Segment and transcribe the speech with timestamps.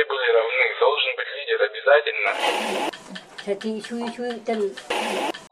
[0.00, 0.64] все были равны.
[0.80, 2.30] Должен быть лидер обязательно.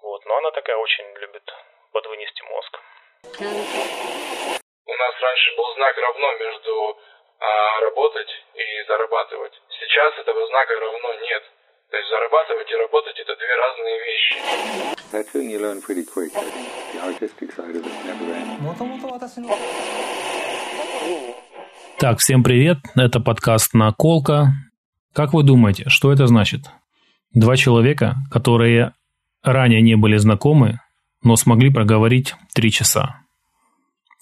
[0.01, 1.43] Вот, но она такая очень любит
[1.93, 2.79] подвынести мозг.
[4.87, 6.98] У нас раньше был знак равно между
[7.41, 9.53] а, работать и зарабатывать.
[9.80, 11.43] Сейчас этого знака равно нет.
[11.91, 14.37] То есть зарабатывать и работать это две разные вещи.
[15.11, 16.33] That's something you learn pretty quick.
[16.33, 20.28] The artistic side of it never ends.
[21.99, 24.54] Так, всем привет, это подкаст «Наколка».
[25.13, 26.71] Как вы думаете, что это значит?
[27.35, 28.93] Два человека, которые
[29.43, 30.79] ранее не были знакомы,
[31.25, 33.22] но смогли проговорить три часа.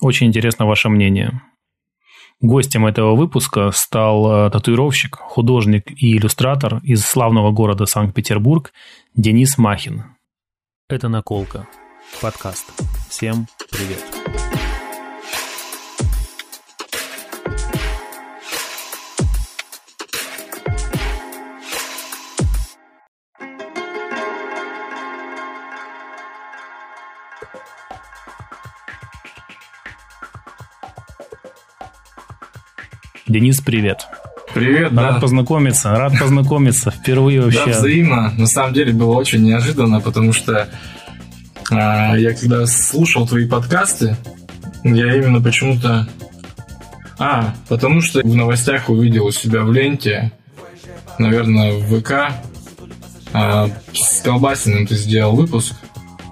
[0.00, 1.42] Очень интересно ваше мнение.
[2.40, 8.72] Гостем этого выпуска стал э, татуировщик, художник и иллюстратор из славного города Санкт-Петербург
[9.14, 10.16] Денис Махин.
[10.88, 11.68] Это «Наколка».
[12.22, 12.72] Подкаст.
[13.10, 14.55] Всем привет.
[33.28, 34.06] Денис, привет.
[34.54, 35.20] Привет, Рад да.
[35.20, 36.90] познакомиться, рад познакомиться.
[36.92, 37.70] Впервые Да, вообще.
[37.70, 38.32] взаимно.
[38.38, 40.68] На самом деле было очень неожиданно, потому что
[41.70, 44.16] а, я когда слушал твои подкасты,
[44.84, 46.08] я именно почему-то...
[47.18, 50.30] А, потому что в новостях увидел у себя в ленте,
[51.18, 52.12] наверное, в ВК,
[53.32, 55.74] а, с Колбасиным ты сделал выпуск,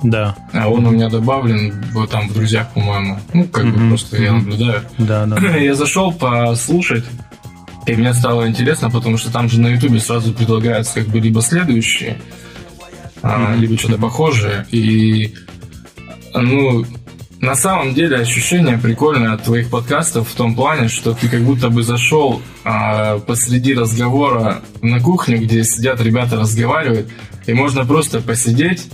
[0.05, 3.19] Да, а он у меня добавлен вот там в друзьях, по-моему.
[3.33, 4.83] Ну, как бы Мгм, просто я наблюдаю.
[4.99, 5.57] да, да.
[5.57, 7.05] Я зашел послушать,
[7.87, 11.41] и мне стало интересно, потому что там же на Ютубе сразу предлагаются как бы либо
[11.41, 12.19] следующие,
[13.23, 14.67] а, либо что-то похожее.
[14.71, 15.35] И,
[16.35, 16.85] ну,
[17.41, 21.71] на самом деле ощущение прикольное от твоих подкастов в том плане, что ты как будто
[21.71, 27.09] бы зашел а, посреди разговора на кухню, где сидят ребята разговаривают,
[27.47, 28.87] и можно просто посидеть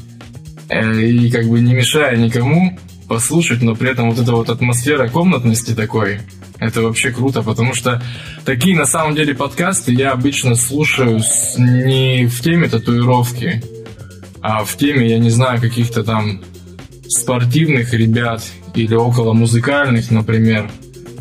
[0.71, 5.75] и как бы не мешая никому послушать, но при этом вот эта вот атмосфера комнатности
[5.75, 6.21] такой,
[6.61, 8.01] это вообще круто, потому что
[8.45, 11.21] такие на самом деле подкасты я обычно слушаю
[11.59, 13.63] не в теме татуировки,
[14.43, 16.41] а в теме, я не знаю, каких-то там
[17.09, 18.43] спортивных ребят
[18.75, 20.71] или около музыкальных, например.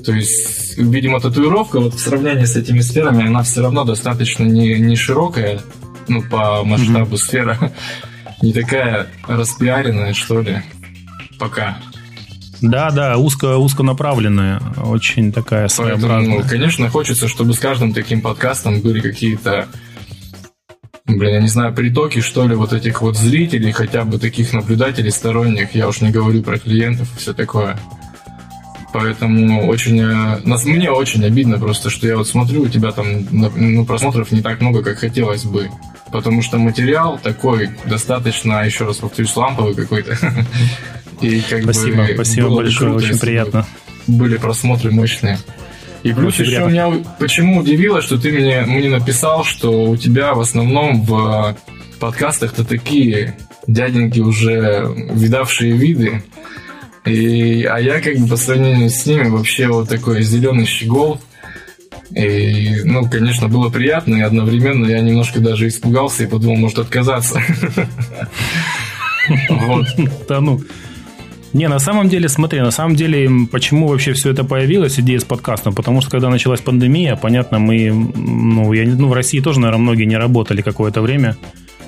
[0.05, 4.77] То есть, видимо, татуировка вот в сравнении с этими сферами, она все равно достаточно не,
[4.79, 5.59] не широкая,
[6.07, 7.73] ну, по масштабу сфера,
[8.41, 10.61] не такая распиаренная, что ли,
[11.39, 11.77] пока.
[12.61, 16.43] Да, да, узко, узконаправленная, очень такая Поэтому, своеобразная.
[16.43, 19.67] конечно, хочется, чтобы с каждым таким подкастом были какие-то,
[21.05, 25.11] блин, я не знаю, притоки, что ли, вот этих вот зрителей, хотя бы таких наблюдателей
[25.11, 25.73] сторонних.
[25.73, 27.79] Я уж не говорю про клиентов и все такое.
[28.91, 33.05] Поэтому очень, э, нас, мне очень обидно просто, что я вот смотрю, у тебя там
[33.31, 35.69] ну, просмотров не так много, как хотелось бы.
[36.11, 40.17] Потому что материал такой достаточно, еще раз повторюсь, ламповый какой-то.
[41.21, 43.65] И как бы Спасибо, спасибо бы большое, круто, очень приятно.
[44.07, 45.37] были просмотры мощные.
[46.03, 46.71] И плюс Очень еще приятно.
[46.71, 51.57] меня почему удивило, что ты мне, мне написал, что у тебя в основном в
[51.99, 53.35] подкастах-то такие
[53.67, 56.23] дяденьки уже видавшие виды.
[57.05, 61.19] И, а я как бы по сравнению с ними вообще вот такой зеленый щегол.
[62.15, 67.41] И, ну, конечно, было приятно, и одновременно я немножко даже испугался и подумал, может, отказаться.
[69.49, 69.85] Вот.
[70.27, 70.59] Да ну.
[71.53, 75.23] Не, на самом деле, смотри, на самом деле, почему вообще все это появилось, идея с
[75.23, 75.73] подкастом?
[75.73, 80.05] Потому что, когда началась пандемия, понятно, мы, ну, я, ну, в России тоже, наверное, многие
[80.05, 81.37] не работали какое-то время.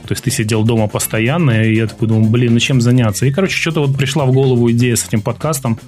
[0.07, 3.25] То есть ты сидел дома постоянно, и я такой думал, блин, ну чем заняться?
[3.25, 5.79] И, короче, что-то вот пришла в голову идея с этим подкастом.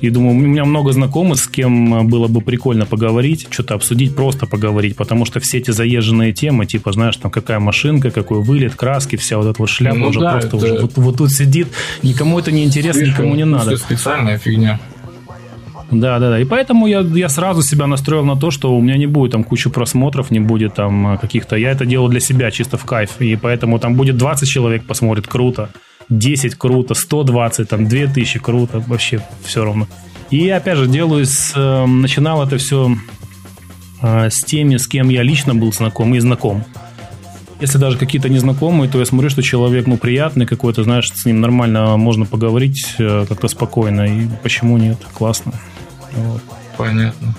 [0.00, 4.14] И думаю, у меня много знакомых, с кем э, было бы прикольно поговорить, что-то обсудить,
[4.14, 8.74] просто поговорить, потому что все эти заезженные темы, типа, знаешь, там какая машинка, какой вылет,
[8.74, 11.32] краски, вся вот эта вот шляпа Ну уже да, просто это- уже вот, вот тут
[11.32, 11.68] сидит,
[12.02, 13.76] никому это не интересно, никому не надо.
[13.76, 14.80] Специальная фигня.
[15.90, 16.40] Да, да, да.
[16.40, 19.44] И поэтому я, я сразу себя настроил на то, что у меня не будет там
[19.44, 21.56] кучу просмотров, не будет там э, каких-то...
[21.56, 23.20] Я это делаю для себя, чисто в кайф.
[23.20, 25.70] И поэтому там будет 20 человек посмотрит, круто.
[26.08, 29.88] 10 круто, 120, там 2000 круто, вообще все равно.
[30.30, 31.52] И опять же делаю с...
[31.54, 32.96] э, начинал это все
[34.02, 36.64] с теми, с кем я лично был знаком и знаком.
[37.60, 41.40] Если даже какие-то незнакомые, то я смотрю, что человек, ну, приятный какой-то, знаешь, с ним
[41.40, 44.02] нормально можно поговорить э, как-то спокойно.
[44.02, 44.98] И почему нет?
[45.14, 45.52] Классно.
[46.12, 46.42] Вот.
[46.76, 47.34] Понятно.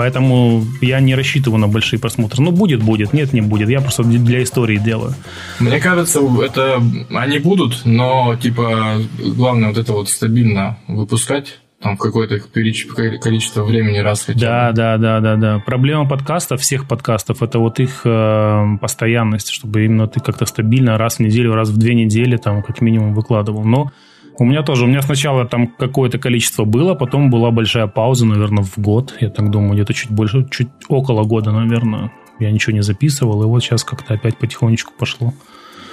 [0.00, 2.42] Поэтому я не рассчитываю на большие просмотры.
[2.42, 3.68] Ну, будет, будет, нет, не будет.
[3.68, 5.12] Я просто для истории делаю.
[5.58, 8.94] Мне кажется, это они будут, но типа
[9.36, 14.96] главное вот это вот стабильно выпускать там в какое-то количество времени раз хотя Да, да,
[14.96, 15.58] да, да, да.
[15.66, 21.16] Проблема подкастов, всех подкастов, это вот их э, постоянность, чтобы именно ты как-то стабильно раз
[21.16, 23.64] в неделю, раз в две недели там как минимум выкладывал.
[23.64, 23.92] Но
[24.40, 28.64] у меня тоже, у меня сначала там какое-то количество было, потом была большая пауза, наверное,
[28.64, 32.10] в год, я так думаю, где-то чуть больше, чуть около года, наверное.
[32.38, 35.34] Я ничего не записывал, и вот сейчас как-то опять потихонечку пошло.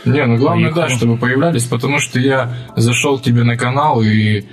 [0.06, 0.88] Не, ну главное, Поехало.
[0.88, 4.46] да, чтобы появлялись, потому что я зашел к тебе на канал и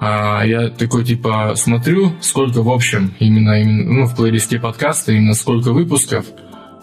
[0.00, 5.32] а, я такой типа смотрю, сколько в общем именно, именно ну, в плейлисте подкаста, именно
[5.32, 6.26] сколько выпусков.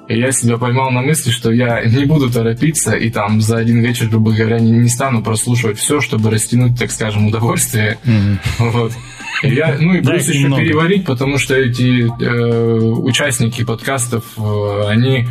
[0.08, 3.82] И я себя поймал на мысли, что я не буду торопиться и там за один
[3.82, 7.98] вечер, грубо говоря, не, не стану прослушивать все, чтобы растянуть, так скажем, удовольствие.
[8.06, 8.38] Mm-hmm.
[8.60, 8.92] Вот.
[9.44, 10.64] И я, ну и плюс еще немного.
[10.64, 15.28] переварить, потому что эти э, участники подкастов, э, они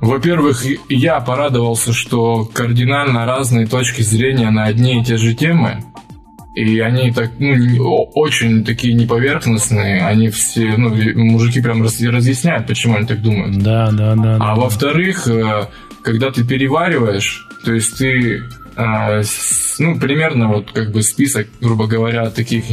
[0.00, 5.82] во-первых, я порадовался, что кардинально разные точки зрения на одни и те же темы.
[6.58, 7.54] И они так, ну,
[8.14, 10.04] очень такие неповерхностные.
[10.04, 13.62] Они все, ну, мужики прям разъясняют, почему они так думают.
[13.62, 14.36] Да, да, да.
[14.36, 14.54] А да.
[14.56, 15.66] во-вторых, э,
[16.02, 18.42] когда ты перевариваешь, то есть ты
[18.74, 19.22] а,
[19.78, 22.64] ну, примерно вот как бы список, грубо говоря, таких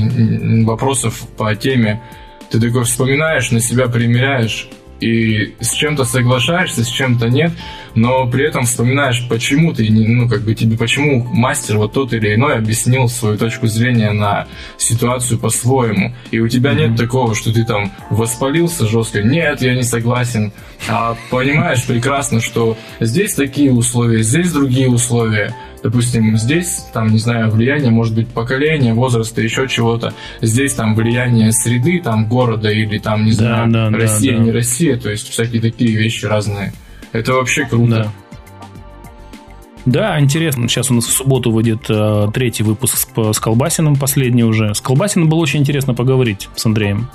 [0.66, 2.02] вопросов по теме,
[2.50, 4.68] ты такой вспоминаешь, на себя примеряешь,
[5.00, 7.52] и с чем-то соглашаешься, с чем-то нет,
[7.96, 12.36] но при этом вспоминаешь, почему ты, ну, как бы тебе, почему мастер вот тот или
[12.36, 14.48] иной объяснил свою точку зрения на
[14.78, 16.14] ситуацию по-своему.
[16.32, 16.90] И у тебя mm-hmm.
[16.90, 20.52] нет такого, что ты там воспалился жестко, нет, я не согласен,
[20.88, 25.56] а понимаешь прекрасно, что здесь такие условия, здесь другие условия,
[25.86, 30.16] допустим, здесь, там, не знаю, влияние, может быть, поколения, возраста, еще чего-то.
[30.42, 34.44] Здесь там влияние среды, там, города или там, не знаю, да, Россия, да, да.
[34.46, 36.74] не Россия, то есть всякие такие вещи разные.
[37.12, 37.92] Это вообще круто.
[37.92, 38.12] Да.
[39.86, 40.68] Да, интересно.
[40.68, 44.74] Сейчас у нас в субботу выйдет э, третий выпуск с, с Колбасиным, последний уже.
[44.74, 47.08] С Колбасиным было очень интересно поговорить с Андреем.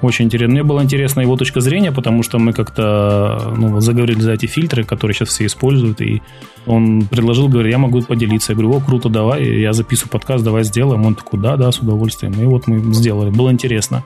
[0.00, 0.52] Очень интересно.
[0.52, 4.84] Мне было интересно его точка зрения, потому что мы как-то ну, заговорили за эти фильтры,
[4.84, 6.22] которые сейчас все используют, и
[6.66, 8.52] он предложил, говорит, я могу поделиться.
[8.52, 11.04] Я говорю, о, круто, давай, я записываю подкаст, давай сделаем.
[11.04, 12.32] Он такой, да, да, с удовольствием.
[12.40, 13.30] И вот мы сделали.
[13.30, 14.04] Было интересно.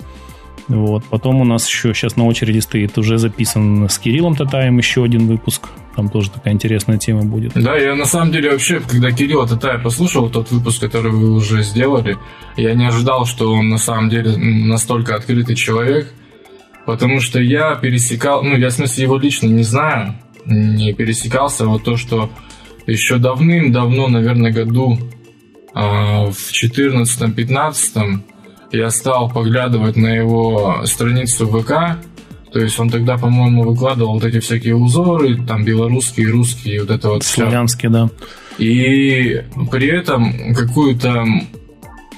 [0.68, 1.04] Вот.
[1.04, 5.26] Потом у нас еще сейчас на очереди стоит уже записан с Кириллом Татаем еще один
[5.26, 5.68] выпуск.
[5.96, 7.52] Там тоже такая интересная тема будет.
[7.54, 11.62] Да, я на самом деле вообще, когда Кирилла Татая послушал тот выпуск, который вы уже
[11.62, 12.16] сделали,
[12.56, 16.12] я не ожидал, что он на самом деле настолько открытый человек.
[16.86, 20.16] Потому что я пересекал, ну, я в смысле его лично не знаю,
[20.46, 21.66] не пересекался.
[21.66, 22.30] Вот то, что
[22.86, 24.98] еще давным-давно, наверное, году
[25.74, 28.20] э, в 14-15
[28.72, 31.98] я стал поглядывать на его страницу ВК,
[32.52, 37.08] то есть он тогда, по-моему, выкладывал вот эти всякие узоры, там белорусские, русские, вот это
[37.08, 38.10] вот Славянские, да.
[38.58, 41.24] И при этом какую-то,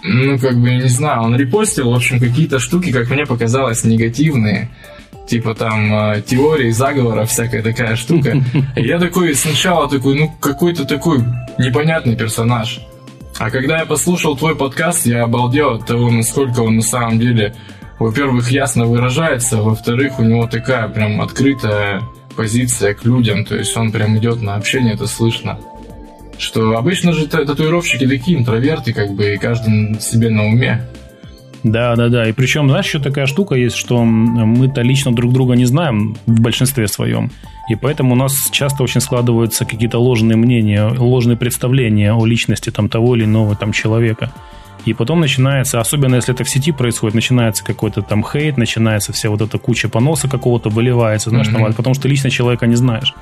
[0.02, 3.84] ну, как бы, я не знаю, он репостил, в общем, какие-то штуки, как мне показалось,
[3.84, 4.70] негативные.
[5.28, 8.36] Типа там э, теории заговора, всякая такая штука.
[8.76, 11.20] Я такой сначала такой, ну, какой-то такой
[11.58, 12.80] непонятный персонаж.
[13.38, 17.52] А когда я послушал твой подкаст, я обалдел от того, насколько он на самом деле,
[17.98, 22.02] во-первых, ясно выражается, во-вторых, у него такая прям открытая
[22.36, 25.58] позиция к людям, то есть он прям идет на общение, это слышно.
[26.36, 30.84] Что обычно же татуировщики такие интроверты, как бы, и каждый себе на уме.
[31.62, 32.28] Да, да, да.
[32.28, 36.40] И причем, знаешь, еще такая штука есть, что мы-то лично друг друга не знаем в
[36.40, 37.30] большинстве своем.
[37.70, 42.90] И поэтому у нас часто очень складываются какие-то ложные мнения, ложные представления о личности там,
[42.90, 44.30] того или иного там, человека.
[44.84, 49.30] И потом начинается, особенно если это в сети происходит, начинается какой-то там хейт, начинается вся
[49.30, 51.64] вот эта куча поноса какого-то выливается, знаешь, mm-hmm.
[51.64, 53.14] там, потому что лично человека не знаешь.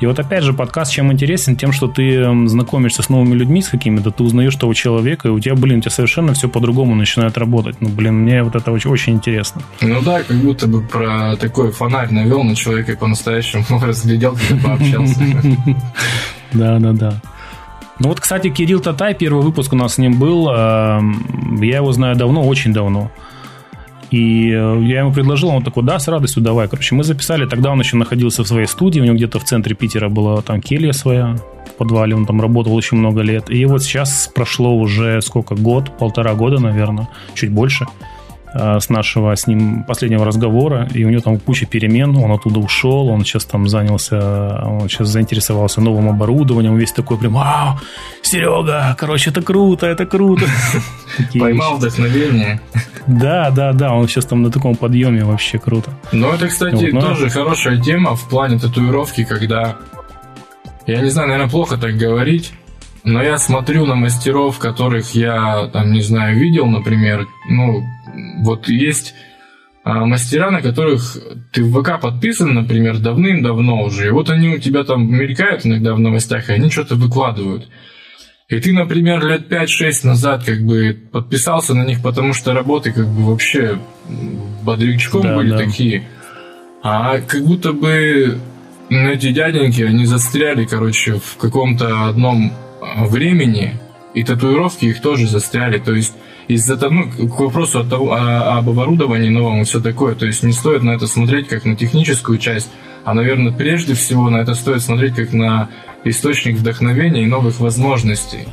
[0.00, 1.56] И вот опять же, подкаст чем интересен?
[1.56, 5.40] Тем, что ты знакомишься с новыми людьми, с какими-то, ты узнаешь того человека, и у
[5.40, 7.80] тебя, блин, у тебя совершенно все по-другому начинает работать.
[7.80, 9.60] Ну, блин, мне вот это очень, очень интересно.
[9.80, 14.68] Ну да, как будто бы про такой фонарь навел на человека и по-настоящему разглядел, когда
[14.68, 15.20] пообщался.
[16.50, 17.20] Да, да, да.
[18.00, 20.48] Ну вот, кстати, Кирилл Татай, первый выпуск у нас с ним был.
[20.50, 23.10] Эм, я его знаю давно, очень давно.
[24.10, 26.68] И э, я ему предложил, он такой, да, с радостью, давай.
[26.68, 29.74] Короче, мы записали, тогда он еще находился в своей студии, у него где-то в центре
[29.74, 31.36] Питера была там келья своя,
[31.66, 33.50] в подвале, он там работал очень много лет.
[33.50, 37.86] И вот сейчас прошло уже сколько, год, полтора года, наверное, чуть больше.
[38.54, 42.60] Э, с нашего с ним последнего разговора, и у него там куча перемен, он оттуда
[42.60, 47.78] ушел, он сейчас там занялся, он сейчас заинтересовался новым оборудованием, весь такой прям, вау,
[48.22, 50.46] Серега, короче, это круто, это круто.
[51.38, 52.60] Поймал вдохновение.
[53.06, 55.90] Да, да, да, он сейчас там на таком подъеме вообще круто.
[56.12, 59.76] Ну, это, кстати, тоже хорошая тема в плане татуировки, когда,
[60.86, 62.52] я не знаю, наверное, плохо так говорить,
[63.08, 67.82] но я смотрю на мастеров, которых я, там, не знаю, видел, например, ну,
[68.44, 69.14] вот есть
[69.82, 71.16] а, мастера, на которых
[71.50, 75.94] ты в ВК подписан, например, давным-давно уже, и вот они у тебя там мелькают иногда
[75.94, 77.70] в новостях, и они что-то выкладывают.
[78.50, 83.06] И ты, например, лет 5-6 назад как бы подписался на них, потому что работы как
[83.06, 83.78] бы вообще
[84.64, 85.58] бодрячком да, были да.
[85.58, 86.06] такие.
[86.82, 88.38] А как будто бы
[88.90, 93.74] ну, эти дяденьки, они застряли, короче, в каком-то одном времени,
[94.14, 95.78] и татуировки их тоже застряли.
[95.78, 96.14] То есть
[96.48, 100.26] из-за того, ну, к вопросу от того, о, об оборудовании новом и все такое, то
[100.26, 102.70] есть не стоит на это смотреть как на техническую часть,
[103.04, 105.68] а, наверное, прежде всего на это стоит смотреть как на
[106.04, 108.48] источник вдохновения и новых возможностей.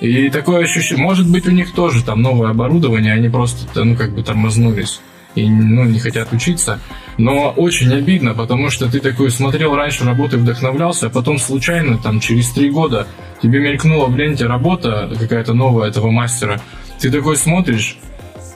[0.00, 4.14] И такое ощущение, может быть, у них тоже там новое оборудование, они просто, ну, как
[4.14, 5.00] бы тормознулись
[5.34, 6.80] и ну, не хотят учиться.
[7.16, 12.20] Но очень обидно, потому что ты такой смотрел раньше работы, вдохновлялся, а потом случайно, там,
[12.20, 13.06] через три года
[13.42, 16.60] тебе мелькнула в ленте работа какая-то новая этого мастера.
[17.00, 17.98] Ты такой смотришь,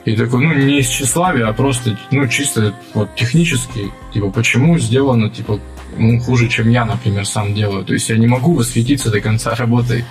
[0.05, 5.29] и такой, ну, не из тщеславия, а просто, ну, чисто вот технически, типа, почему сделано,
[5.29, 5.61] типа,
[5.97, 7.85] ну, хуже, чем я, например, сам делаю.
[7.85, 10.03] То есть я не могу восхититься до конца работой.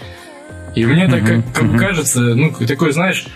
[0.74, 3.26] И мне так как, как кажется, ну, такой, знаешь,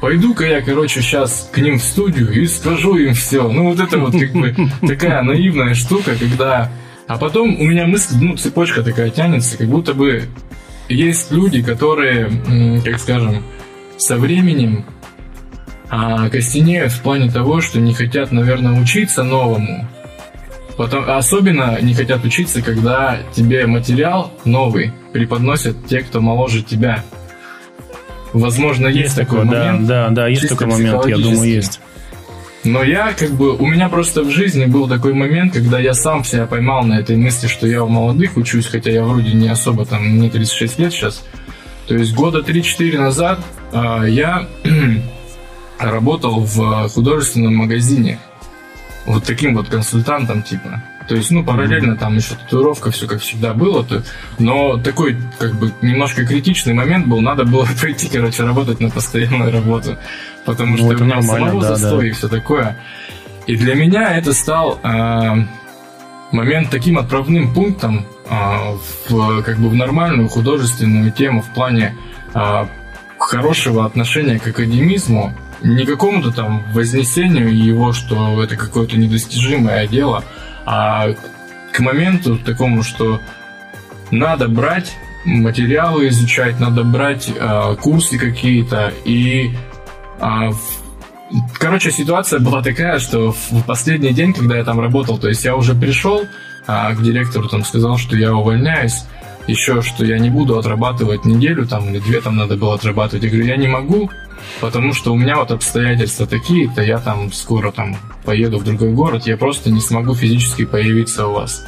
[0.00, 3.50] пойду-ка я, короче, сейчас к ним в студию и скажу им все.
[3.50, 4.54] Ну, вот это вот как бы
[4.86, 6.70] такая наивная штука, когда...
[7.08, 10.24] А потом у меня мысль, ну, цепочка такая тянется, как будто бы
[10.88, 12.30] есть люди, которые,
[12.84, 13.42] как скажем,
[13.96, 14.84] со временем
[15.88, 19.86] а, костенеют в плане того, что не хотят, наверное, учиться новому.
[20.76, 27.02] Потом, особенно не хотят учиться, когда тебе материал новый преподносят те, кто моложе тебя.
[28.32, 29.86] Возможно, есть, есть такой да, момент.
[29.86, 31.80] Да, да, есть такой момент, я думаю, есть.
[32.66, 36.24] Но я как бы, у меня просто в жизни был такой момент, когда я сам
[36.24, 39.86] себя поймал на этой мысли, что я у молодых учусь, хотя я вроде не особо
[39.86, 41.24] там, мне 36 лет сейчас.
[41.86, 43.38] То есть года 3-4 назад
[43.72, 44.48] э, я
[45.78, 48.18] работал в художественном магазине.
[49.06, 50.82] Вот таким вот консультантом типа.
[51.08, 51.98] То есть, ну, параллельно mm-hmm.
[51.98, 53.84] там еще татуировка, все как всегда было.
[53.84, 54.02] То,
[54.38, 57.20] но такой, как бы, немножко критичный момент был.
[57.20, 59.96] Надо было пойти, короче, работать на постоянную работу.
[60.44, 62.06] Потому ну, что у меня самого да, застой да.
[62.06, 62.76] и все такое.
[63.46, 65.46] И для меня это стал э,
[66.32, 68.34] момент таким отправным пунктом э,
[69.08, 71.94] в, как бы, в нормальную художественную тему в плане
[72.34, 72.66] э,
[73.18, 75.32] хорошего отношения к академизму,
[75.62, 80.24] не какому-то там вознесению его, что это какое-то недостижимое дело,
[80.66, 81.14] а
[81.72, 83.20] к моменту такому, что
[84.10, 89.52] надо брать материалы изучать, надо брать э, курсы какие-то и
[90.20, 90.50] э,
[91.54, 95.56] Короче, ситуация была такая, что в последний день, когда я там работал, то есть я
[95.56, 96.22] уже пришел
[96.68, 99.04] а, к директору, там сказал, что я увольняюсь,
[99.46, 103.24] еще, что я не буду отрабатывать неделю, там, или две там надо было отрабатывать.
[103.24, 104.10] Я говорю, я не могу,
[104.60, 109.26] потому что у меня вот обстоятельства такие-то, я там скоро там поеду в другой город,
[109.26, 111.64] я просто не смогу физически появиться у вас.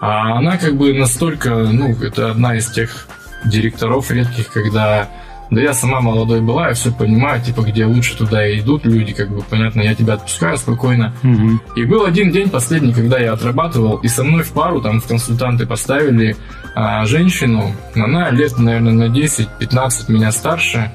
[0.00, 3.08] А она как бы настолько, ну, это одна из тех
[3.44, 5.08] директоров редких, когда
[5.50, 9.14] да я сама молодой была, я все понимаю, типа, где лучше туда и идут люди,
[9.14, 11.14] как бы, понятно, я тебя отпускаю спокойно.
[11.22, 11.80] Угу.
[11.80, 15.06] И был один день последний, когда я отрабатывал, и со мной в пару, там, в
[15.06, 16.36] консультанты поставили
[17.04, 20.90] женщину, она лет, наверное, на 10-15 меня старше,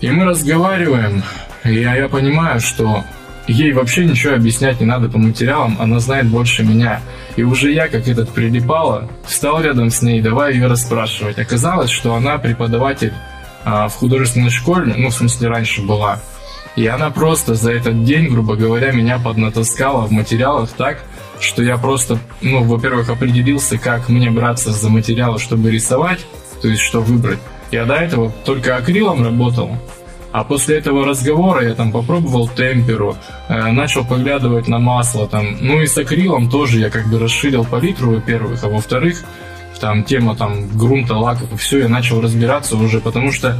[0.00, 1.22] и мы разговариваем,
[1.64, 3.04] и я, я понимаю, что
[3.46, 7.00] ей вообще ничего объяснять не надо по материалам, она знает больше меня.
[7.36, 11.38] И уже я, как этот прилипала, встал рядом с ней, давай ее расспрашивать.
[11.38, 13.12] Оказалось, что она преподаватель
[13.64, 16.20] а, в художественной школе, ну, в смысле, раньше была.
[16.76, 21.02] И она просто за этот день, грубо говоря, меня поднатаскала в материалах так,
[21.40, 26.20] что я просто, ну, во-первых, определился, как мне браться за материалы, чтобы рисовать,
[26.62, 27.38] то есть что выбрать.
[27.70, 29.76] Я до этого только акрилом работал,
[30.32, 33.16] а после этого разговора я там попробовал темперу,
[33.48, 35.56] э, начал поглядывать на масло там.
[35.60, 39.24] Ну и с акрилом тоже я как бы расширил палитру, во-первых, а во-вторых,
[39.80, 43.58] там тема там грунта, лаков и все, я начал разбираться уже, потому что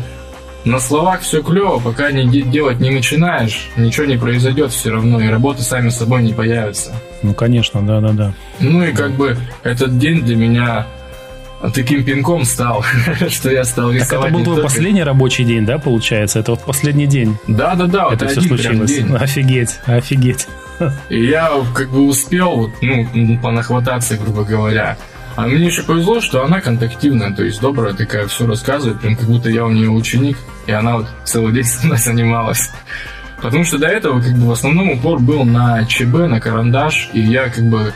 [0.64, 5.28] на словах все клево, пока не делать не начинаешь, ничего не произойдет все равно, и
[5.28, 6.94] работы сами собой не появятся.
[7.23, 8.33] Ну, конечно, да-да-да.
[8.61, 10.87] Ну и как бы этот день для меня
[11.73, 12.85] таким пинком стал,
[13.28, 14.09] что я стал рисовать.
[14.11, 14.68] Так это был твой только...
[14.68, 16.38] последний рабочий день, да, получается?
[16.38, 17.37] Это вот последний день.
[17.47, 18.09] Да, да, да.
[18.12, 18.90] Это все случилось.
[18.90, 19.14] День.
[19.14, 20.47] Офигеть, офигеть.
[21.09, 24.97] И я как бы успел, ну, понахвататься, грубо говоря.
[25.37, 29.26] А мне еще повезло, что она контактивная, то есть добрая такая, все рассказывает, прям как
[29.26, 30.37] будто я у нее ученик,
[30.67, 32.71] и она вот целый день со мной занималась.
[33.43, 37.21] Потому что до этого как бы в основном упор был на ЧБ, на карандаш, и
[37.21, 37.93] я как бы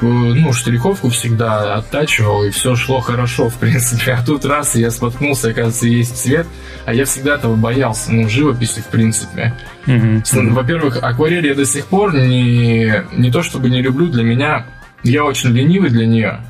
[0.00, 4.12] ну, штриховку всегда оттачивал, и все шло хорошо, в принципе.
[4.12, 6.46] А тут раз, и я споткнулся, оказывается, есть цвет,
[6.86, 9.54] а я всегда этого боялся, ну, живописи, в принципе.
[9.86, 10.50] Mm-hmm.
[10.52, 14.66] Во-первых, акварель я до сих пор не, не то чтобы не люблю, для меня,
[15.02, 16.40] я очень ленивый для нее.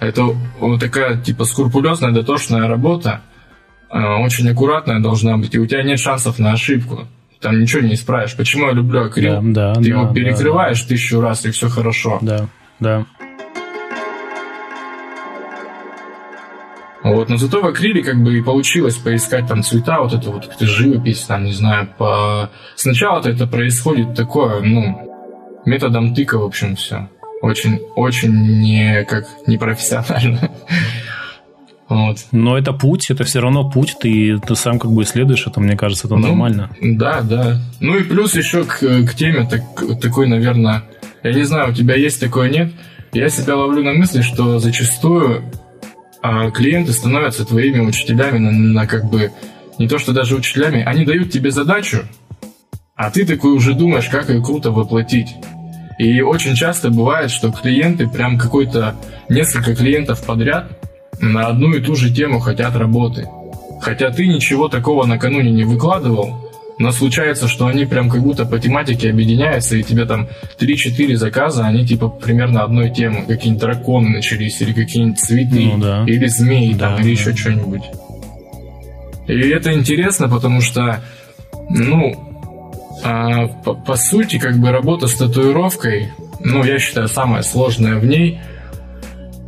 [0.00, 3.22] Это вот такая, типа, скрупулезная, дотошная работа,
[3.90, 7.08] очень аккуратная должна быть, и у тебя нет шансов на ошибку
[7.40, 8.36] там ничего не исправишь.
[8.36, 9.40] Почему я люблю акрил?
[9.42, 12.18] Да, да, Ты да, его перекрываешь да, тысячу раз, и все хорошо.
[12.22, 12.48] Да,
[12.80, 13.06] да.
[17.04, 20.46] Вот, но зато в акриле как бы и получилось поискать там цвета, вот это вот
[20.46, 22.50] как-то живопись, там, не знаю, по...
[22.74, 27.08] Сначала-то это происходит такое, ну, методом тыка, в общем, все.
[27.42, 30.50] Очень, очень не, как, непрофессионально.
[31.88, 32.18] Вот.
[32.32, 35.76] Но это путь, это все равно путь, ты, ты сам как бы исследуешь это, мне
[35.76, 36.68] кажется, это ну, нормально.
[36.82, 37.60] Да, да.
[37.78, 39.62] Ну и плюс еще к, к теме так,
[40.00, 40.82] такой, наверное,
[41.22, 42.72] я не знаю, у тебя есть такое, нет?
[43.12, 45.44] Я себя ловлю на мысли, что зачастую
[46.22, 49.30] а, клиенты становятся твоими учителями на, на как бы
[49.78, 52.02] не то что даже учителями, они дают тебе задачу,
[52.96, 55.36] а ты такой уже думаешь, как ее круто воплотить.
[55.98, 58.96] И очень часто бывает, что клиенты, прям какой-то
[59.28, 60.68] несколько клиентов подряд
[61.20, 63.28] на одну и ту же тему хотят работы.
[63.80, 66.46] Хотя ты ничего такого накануне не выкладывал,
[66.78, 71.66] но случается, что они прям как будто по тематике объединяются, и тебе там 3-4 заказа,
[71.66, 73.24] они типа примерно одной темы.
[73.26, 76.04] Какие-нибудь драконы начались, или какие-нибудь цветы, ну, да.
[76.06, 77.20] или змеи, да, там, или да.
[77.20, 77.82] еще что-нибудь.
[79.26, 81.00] И это интересно, потому что,
[81.70, 82.35] ну,
[83.02, 88.06] а, по, по сути, как бы работа с татуировкой, ну, я считаю, самое сложное в
[88.06, 88.40] ней–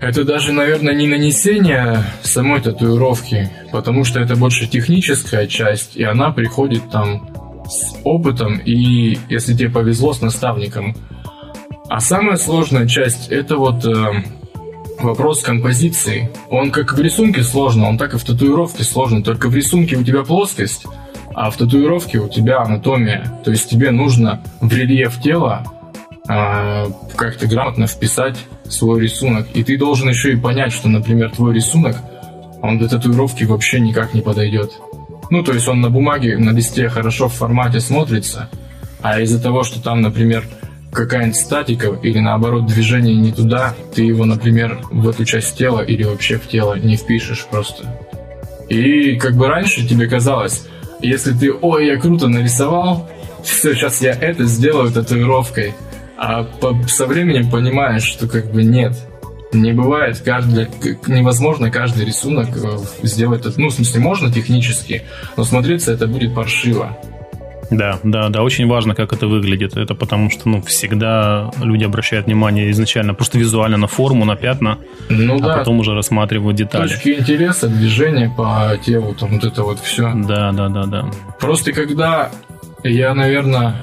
[0.00, 6.30] это даже, наверное, не нанесение самой татуировки, потому что это больше техническая часть, и она
[6.30, 7.28] приходит там
[7.68, 10.94] с опытом и, если тебе повезло, с наставником.
[11.88, 14.22] А самая сложная часть это вот э,
[15.00, 16.30] вопрос композиции.
[16.48, 19.22] Он как в рисунке сложно, он так и в татуировке сложно.
[19.24, 20.86] Только в рисунке у тебя плоскость,
[21.40, 23.32] а в татуировке у тебя анатомия.
[23.44, 25.64] То есть тебе нужно в рельеф тела
[26.28, 29.46] э, как-то грамотно вписать свой рисунок.
[29.54, 31.96] И ты должен еще и понять, что, например, твой рисунок,
[32.60, 34.72] он для татуировки вообще никак не подойдет.
[35.30, 38.50] Ну, то есть он на бумаге, на листе хорошо в формате смотрится,
[39.00, 40.42] а из-за того, что там, например,
[40.90, 46.02] какая-нибудь статика или наоборот движение не туда, ты его, например, в эту часть тела или
[46.02, 47.84] вообще в тело не впишешь просто.
[48.68, 50.66] И как бы раньше тебе казалось,
[51.00, 53.08] если ты, ой, я круто нарисовал,
[53.44, 55.74] все, сейчас я это сделаю татуировкой–
[56.18, 58.92] а по, со временем понимаешь, что как бы нет,
[59.52, 60.66] не бывает каждый,
[61.06, 65.04] невозможно каждый рисунок э, сделать, ну, в смысле, можно технически,
[65.36, 66.98] но смотреться это будет паршиво.
[67.70, 69.76] Да, да, да, очень важно, как это выглядит.
[69.76, 74.78] Это потому что, ну, всегда люди обращают внимание изначально просто визуально на форму, на пятна,
[75.08, 75.56] ну, а да.
[75.58, 76.88] потом уже рассматривают детали.
[76.88, 80.12] Точки интереса, движения по телу, там вот это вот все.
[80.14, 81.10] Да, да, да, да.
[81.40, 82.30] Просто когда
[82.84, 83.82] я, наверное,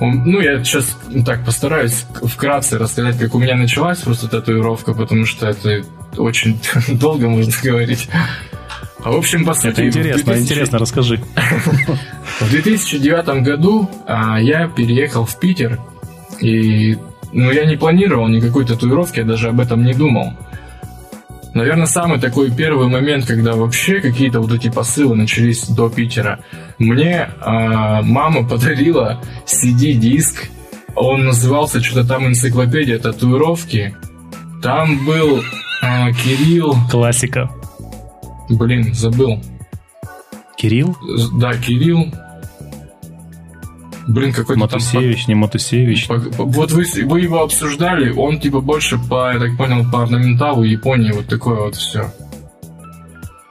[0.00, 5.48] ну, я сейчас так постараюсь вкратце рассказать, как у меня началась просто татуировка, потому что
[5.48, 5.82] это
[6.16, 8.08] очень долго можно говорить.
[9.04, 9.68] А в общем, по сути...
[9.68, 10.42] Это интересно, 2000...
[10.42, 11.20] интересно, расскажи.
[12.40, 15.78] В 2009 году а, я переехал в Питер,
[16.40, 16.96] и
[17.32, 20.34] ну, я не планировал никакой татуировки, я даже об этом не думал.
[21.54, 26.40] Наверное, самый такой первый момент, когда вообще какие-то вот эти посылы начались до Питера.
[26.78, 30.48] Мне э, мама подарила CD-диск.
[30.94, 33.96] Он назывался что-то там энциклопедия татуировки.
[34.62, 35.42] Там был
[35.82, 36.76] э, Кирилл.
[36.90, 37.50] Классика.
[38.48, 39.42] Блин, забыл.
[40.56, 40.96] Кирилл?
[41.34, 42.12] Да, Кирилл.
[44.08, 45.28] Блин, какой-то Матусевич, там...
[45.28, 46.08] не Матусевич.
[46.08, 51.12] Вот вы, вы его обсуждали, он типа больше по, я так понял, по орнаменталу Японии,
[51.12, 52.10] вот такое вот все.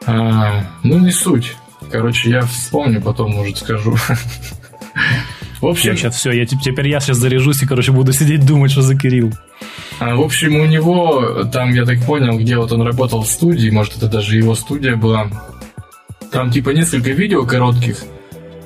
[0.07, 1.55] А, ну, не суть.
[1.91, 3.95] Короче, я вспомню, потом, может, скажу.
[5.61, 5.91] В общем...
[5.91, 8.97] Я сейчас все, я, теперь я сейчас заряжусь и, короче, буду сидеть думать, что за
[8.97, 9.33] Кирилл.
[9.99, 13.69] А, в общем, у него, там, я так понял, где вот он работал в студии,
[13.69, 15.27] может, это даже его студия была,
[16.31, 17.97] там, типа, несколько видео коротких,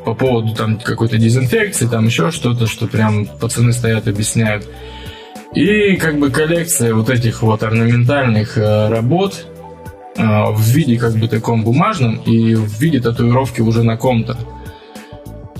[0.03, 4.67] по поводу там какой-то дезинфекции, там еще что-то, что прям пацаны стоят, объясняют.
[5.53, 9.45] И как бы коллекция вот этих вот орнаментальных э, работ
[10.15, 14.37] э, в виде как бы таком бумажном и в виде татуировки уже на ком-то.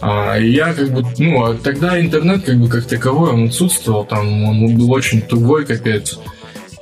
[0.01, 4.43] А, я как бы, ну, а тогда интернет как бы как таковой, он отсутствовал, там
[4.43, 6.19] он был очень тугой, капец.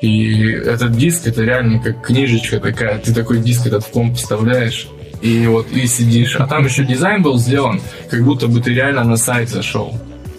[0.02, 4.88] И этот диск, это реально как книжечка такая, ты такой диск этот в комп вставляешь,
[5.22, 6.38] и вот и сидишь.
[6.38, 9.94] А там еще дизайн был сделан, как будто бы ты реально на сайт зашел.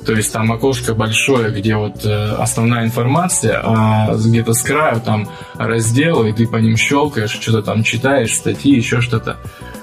[0.06, 5.28] То есть там окошко большое, где вот э, основная информация, а где-то с краю там
[5.54, 9.36] разделы, и ты по ним щелкаешь, что-то там читаешь, статьи, еще что-то.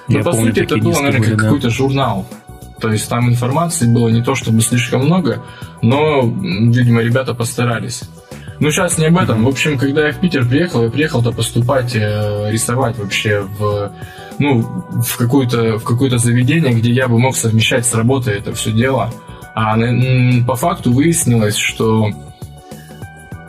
[0.07, 1.43] Но Я по помню, сути это было, наверное, были, как да.
[1.43, 2.27] какой-то журнал.
[2.79, 5.43] То есть там информации было не то чтобы слишком много,
[5.81, 8.03] но, видимо, ребята постарались.
[8.59, 9.43] Ну, сейчас не об этом.
[9.43, 13.91] В общем, когда я в Питер приехал, я приехал-то поступать, э, рисовать вообще в,
[14.39, 18.71] ну, в какое-то в какое-то заведение, где я бы мог совмещать с работой это все
[18.71, 19.11] дело.
[19.53, 22.09] А на- по факту выяснилось, что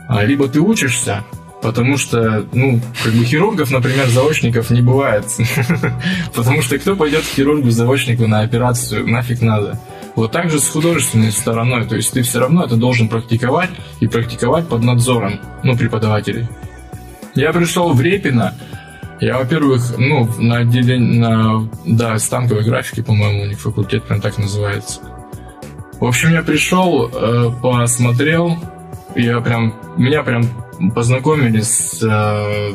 [0.09, 1.23] а, либо ты учишься,
[1.63, 5.25] потому что, ну, как бы хирургов, например, заочников не бывает.
[6.35, 9.81] Потому что кто пойдет к хирургу-заочнику на операцию, нафиг надо.
[10.15, 14.07] Вот так же с художественной стороной, то есть ты все равно это должен практиковать и
[14.07, 16.47] практиковать под надзором, ну, преподавателей.
[17.35, 18.55] Я пришел в Репино,
[19.21, 24.39] я, во-первых, ну, на отделение, на, да, станковой графики, по-моему, у них факультет прям так
[24.39, 25.01] называется.
[26.01, 28.57] В общем, я пришел, э, посмотрел,
[29.17, 30.49] я прям, меня прям
[30.95, 32.75] познакомили с, э,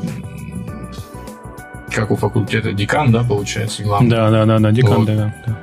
[1.92, 4.10] как у факультета, декан, да, получается, главный.
[4.10, 5.06] Да, да, да, да, декан, Вот.
[5.08, 5.60] да, да.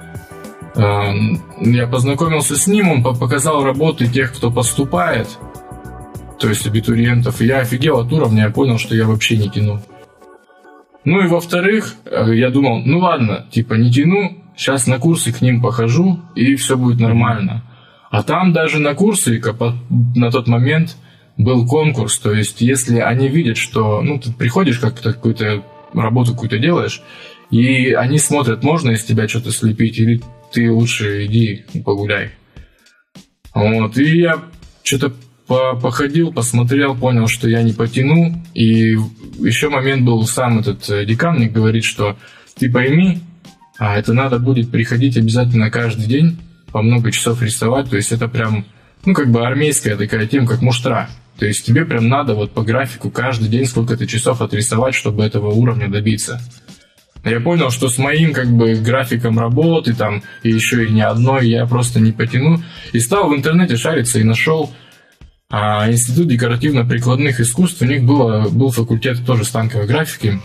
[0.77, 1.13] Э,
[1.61, 5.29] Я познакомился с ним, он по- показал работы тех, кто поступает,
[6.39, 7.41] то есть абитуриентов.
[7.41, 9.81] И я офигел от уровня, я понял, что я вообще не тяну.
[11.05, 15.41] Ну и во-вторых, э, я думал, ну ладно, типа не тяну, сейчас на курсы к
[15.43, 17.63] ним похожу, и все будет нормально.
[18.11, 19.41] А там даже на курсы
[20.15, 20.97] на тот момент
[21.45, 26.59] был конкурс, то есть если они видят, что ну, ты приходишь как-то какую-то работу какую-то
[26.59, 27.03] делаешь,
[27.51, 30.23] и они смотрят, можно из тебя что-то слепить, или
[30.53, 32.31] ты лучше иди погуляй.
[33.55, 34.43] Вот, и я
[34.83, 35.13] что-то
[35.51, 38.41] по- походил, посмотрел, понял, что я не потяну.
[38.55, 38.97] И
[39.41, 42.17] еще момент был, сам этот э, декан мне говорит, что
[42.57, 43.19] ты пойми,
[43.77, 46.39] а это надо будет приходить обязательно каждый день,
[46.71, 47.91] по много часов рисовать.
[47.91, 48.65] То есть это прям,
[49.05, 51.09] ну, как бы армейская такая тема, как муштра.
[51.41, 55.49] То есть тебе прям надо вот по графику каждый день сколько-то часов отрисовать, чтобы этого
[55.49, 56.39] уровня добиться.
[57.25, 61.49] Я понял, что с моим как бы графиком работы там и еще и не одной
[61.49, 62.63] я просто не потяну.
[62.93, 64.71] И стал в интернете шариться и нашел
[65.49, 67.81] а, Институт декоративно-прикладных искусств.
[67.81, 70.39] У них было, был факультет тоже станковой графики.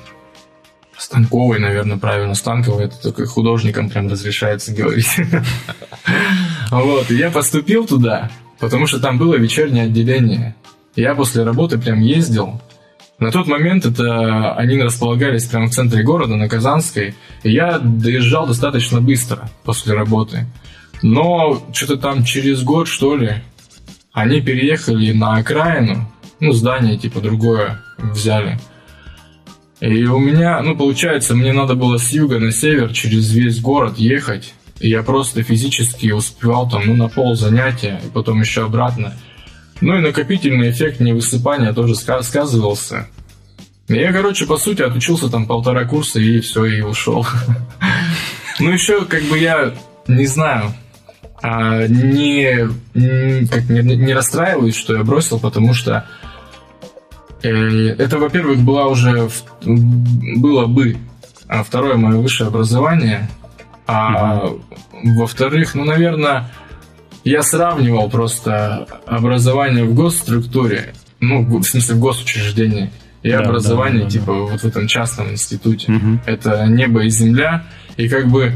[0.98, 2.36] Станковый, наверное, правильно.
[2.36, 5.18] Станковый, это только художникам прям разрешается говорить.
[6.72, 10.56] Вот, и я поступил туда, потому что там было вечернее отделение.
[10.96, 12.62] Я после работы прям ездил,
[13.18, 18.46] на тот момент это они располагались прямо в центре города, на Казанской, и я доезжал
[18.46, 20.46] достаточно быстро после работы.
[21.02, 23.36] Но что-то там через год, что ли,
[24.12, 28.60] они переехали на окраину, ну, здание типа другое взяли.
[29.80, 33.98] И у меня, ну, получается, мне надо было с юга на север через весь город
[33.98, 34.54] ехать.
[34.80, 39.14] И я просто физически успевал там, ну, на пол занятия, и потом еще обратно.
[39.82, 43.08] Ну и накопительный эффект невысыпания тоже ска- сказывался.
[43.88, 47.26] Я, короче, по сути, отучился там полтора курса и все, и ушел.
[48.58, 49.74] Ну, еще, как бы я
[50.08, 50.74] не знаю,
[51.42, 52.70] а, не,
[53.48, 56.08] как, не, не расстраиваюсь, что я бросил, потому что
[57.44, 59.30] э, это, во-первых, была уже
[59.62, 60.96] было бы
[61.48, 63.30] а, второе мое высшее образование,
[63.88, 64.54] а
[65.04, 66.50] во-вторых, ну, наверное,
[67.26, 72.92] я сравнивал просто образование в госструктуре, ну, в смысле в госучреждении,
[73.24, 75.92] и Да, образование, да, да, типа, вот в этом частном институте.
[75.92, 76.22] Мгм.
[76.28, 77.66] Это небо и земля,
[77.98, 78.54] и как бы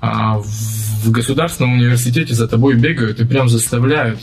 [0.00, 4.20] а, в государственном университете за тобой бегают и прям заставляют,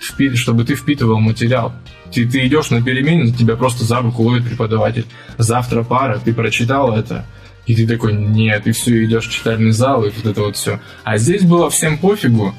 [0.00, 1.74] чтобы ты впитывал материал.
[2.10, 5.04] Ты, ты идешь на перемене, тебя просто за руку ловит преподаватель.
[5.36, 7.26] Завтра пара, ты прочитал это,
[7.66, 10.80] и ты такой, нет, и все, идешь в читальный зал, и вот это вот все.
[11.04, 12.54] А здесь было всем пофигу,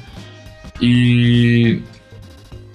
[0.80, 1.82] и...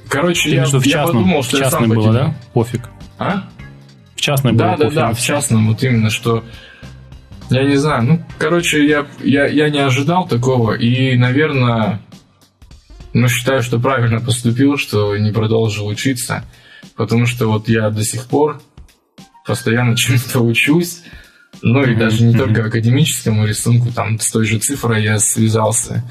[0.10, 2.36] Короче, Ты я, между в я частном, подумал, что в я сам частном было, да?
[2.54, 2.90] Пофиг.
[3.18, 3.44] А?
[4.16, 4.96] В частной Да, было да, пофиг.
[4.96, 6.44] да, в частном, вот именно, что
[7.50, 12.02] я не знаю, ну, короче, я, я, я не ожидал такого, и, наверное,
[13.14, 16.44] ну, считаю, что правильно поступил, что не продолжил учиться,
[16.96, 18.62] потому что вот я до сих пор
[19.46, 21.02] постоянно чему-то учусь,
[21.62, 22.40] ну, и Мгм, даже не мгм.
[22.40, 26.04] только академическому рисунку, там, с той же цифрой я связался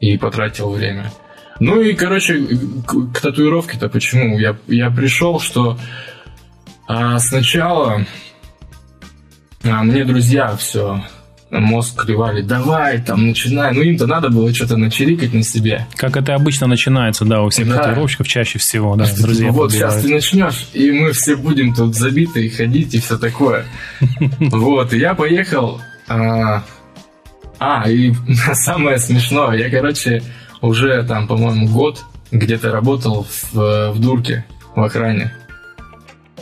[0.00, 1.12] и потратил время.
[1.60, 2.38] Ну и, короче,
[2.86, 4.38] к, к татуировке-то почему?
[4.38, 5.78] Я, я пришел, что
[6.86, 8.04] а, сначала
[9.64, 11.02] а, мне друзья все
[11.60, 13.72] мозг клевали, давай, там, начинай.
[13.74, 15.86] Ну, им-то надо было что-то начерикать на себе.
[15.96, 17.78] Как это обычно начинается, да, у всех Да.
[17.78, 21.94] татуировщиков чаще всего, да, Что, друзья вот сейчас ты начнешь, и мы все будем тут
[21.94, 23.66] забиты и ходить, и все такое.
[24.40, 25.80] Вот, и я поехал.
[26.08, 26.62] А,
[27.58, 28.12] а, и
[28.54, 30.22] самое смешное, я, короче,
[30.62, 34.44] уже там, по-моему, год где-то работал в, в дурке,
[34.74, 35.32] в охране.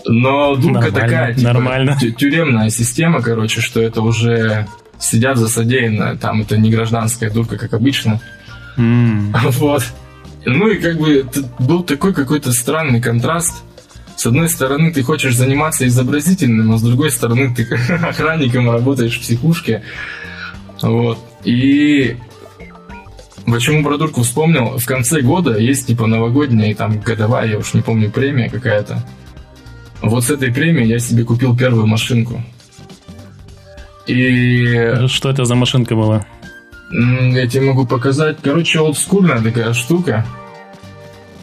[0.06, 1.98] Но дурка Нормально, такая, типа, нормально.
[2.00, 4.66] тю- тюремная система, короче, что это уже
[4.98, 6.16] сидят за содеянное.
[6.16, 8.20] Там это не гражданская дурка, как обычно.
[8.76, 9.82] М, Вот.
[10.46, 11.26] Ну и как бы
[11.58, 13.62] был такой какой-то странный контраст.
[14.16, 17.64] С одной стороны, ты хочешь заниматься изобразительным, а с другой стороны, ты
[18.02, 19.82] охранником работаешь в психушке.
[20.82, 21.18] Вот.
[21.44, 22.16] И
[23.46, 24.78] почему про дурку вспомнил?
[24.78, 29.04] В конце года есть типа новогодняя и там годовая, я уж не помню, премия какая-то.
[30.02, 32.42] Вот с этой премии я себе купил первую машинку.
[34.06, 36.26] И Что это за машинка была?
[36.90, 38.38] Я тебе могу показать.
[38.42, 40.26] Короче, олдскульная такая штука.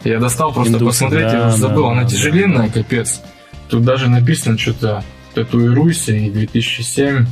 [0.04, 1.82] Я достал просто Индукция, посмотреть, я да, уже забыл.
[1.84, 3.20] да, Она да, тяжеленная, капец.
[3.68, 7.26] Тут даже написано что-то «Татуируйся» и 2007.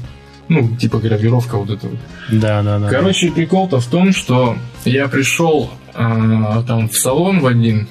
[0.49, 1.99] Ну, типа гравировка вот эта вот.
[2.31, 2.89] Да, да, да.
[2.89, 7.89] Короче, прикол-то в том, что я пришел а, там в салон в один,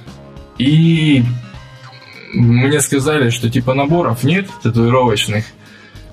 [0.58, 1.24] и
[2.34, 5.46] мне сказали, что типа наборов нет татуировочных.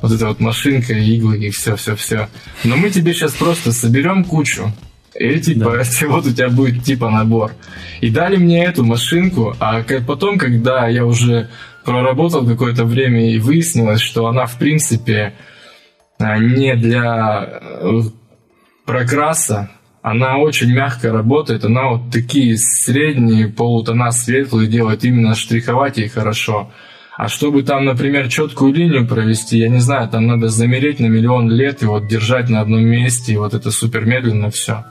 [0.01, 2.29] Вот эта вот машинка, иглы и все-все-все.
[2.65, 4.73] Но мы тебе сейчас просто соберем кучу.
[5.15, 7.53] И типа, вот у тебя будет типа набор.
[8.01, 11.49] И дали мне эту машинку, а потом, когда я уже
[11.85, 15.35] проработал какое-то время и выяснилось, что она в принципе
[16.39, 18.01] не для э,
[18.85, 19.71] прокраса,
[20.03, 26.71] она очень мягко работает, она вот такие средние полутона светлые делает, именно штриховать ей хорошо.
[27.17, 31.51] А чтобы там, например, четкую линию провести, я не знаю, там надо замереть на миллион
[31.51, 34.85] лет и вот держать на одном месте, и вот это супер медленно все.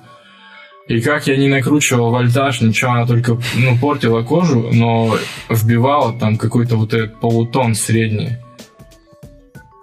[0.87, 5.15] И как я не накручивал вольтаж, ничего, она только ну, портила кожу, но
[5.49, 8.37] вбивала там какой-то вот этот полутон средний.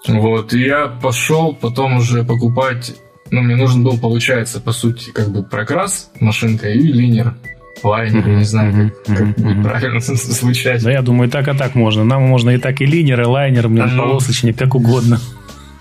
[0.06, 2.94] Вот, и я пошел потом уже покупать,
[3.30, 7.34] ну, мне нужен был, получается, по сути, как бы прокрас, машинка и линер,
[7.82, 10.82] лайнер, я не знаю, как, как будет правильно звучать.
[10.82, 12.04] Да я думаю, и так, и так можно.
[12.04, 14.02] Нам можно и так и линер, и лайнер, блин, Ну.
[14.04, 15.20] полосочник, как угодно.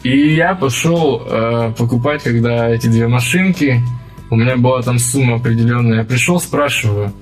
[0.03, 3.81] И я пошел э, покупать, когда эти две машинки,
[4.29, 7.13] у меня была там сумма определенная, я пришел, спрашиваю,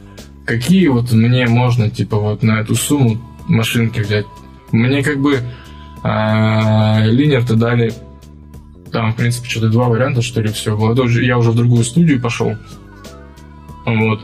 [0.46, 4.26] какие вот мне можно, типа, вот на эту сумму машинки взять.
[4.72, 5.40] Мне как бы
[6.06, 7.94] э, линер-то дали,
[8.92, 10.96] там, в принципе, что-то два варианта, что ли, все было.
[11.20, 12.56] Я уже в другую студию пошел.
[13.86, 14.22] Вот.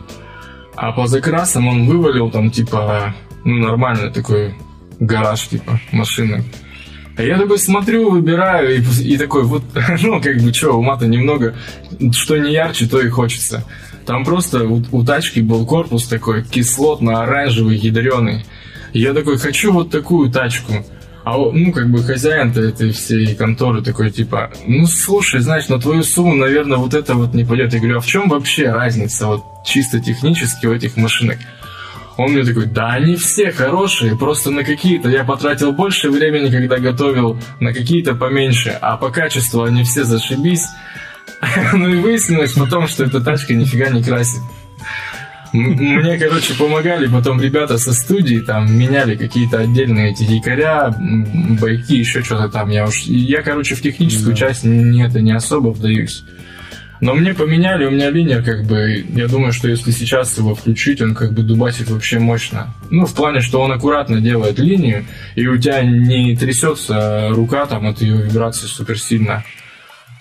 [0.75, 3.13] А по закрасам он вывалил там, типа,
[3.43, 4.55] ну, нормальный такой
[4.99, 6.43] гараж, типа, машины.
[7.17, 9.63] А я такой смотрю, выбираю, и, и такой, вот,
[10.01, 11.55] ну, как бы, что, ума-то немного,
[12.13, 13.65] что не ярче, то и хочется.
[14.05, 18.45] Там просто у, у тачки был корпус такой кислотно-оранжевый, ядреный.
[18.93, 20.85] Я такой, хочу вот такую тачку.
[21.23, 26.03] А, ну, как бы хозяин-то этой всей конторы такой, типа, ну, слушай, знаешь, на твою
[26.03, 27.73] сумму, наверное, вот это вот не пойдет.
[27.73, 31.37] Я говорю, а в чем вообще разница вот чисто технически у этих машинок?
[32.17, 36.77] Он мне такой, да они все хорошие, просто на какие-то я потратил больше времени, когда
[36.77, 40.65] готовил, на какие-то поменьше, а по качеству они все зашибись.
[41.73, 44.41] Ну и выяснилось потом, что эта тачка нифига не красит.
[45.53, 50.95] Мне, короче, помогали потом ребята со студии, там, меняли какие-то отдельные эти якоря,
[51.59, 52.69] байки, еще что-то там.
[52.69, 56.23] Я уж, я, короче, в техническую часть не, это не особо вдаюсь.
[57.01, 61.01] Но мне поменяли, у меня линер, как бы, я думаю, что если сейчас его включить,
[61.01, 62.75] он как бы дубасит вообще мощно.
[62.91, 67.87] Ну, в плане, что он аккуратно делает линию, и у тебя не трясется рука там
[67.87, 69.43] от ее вибрации супер сильно.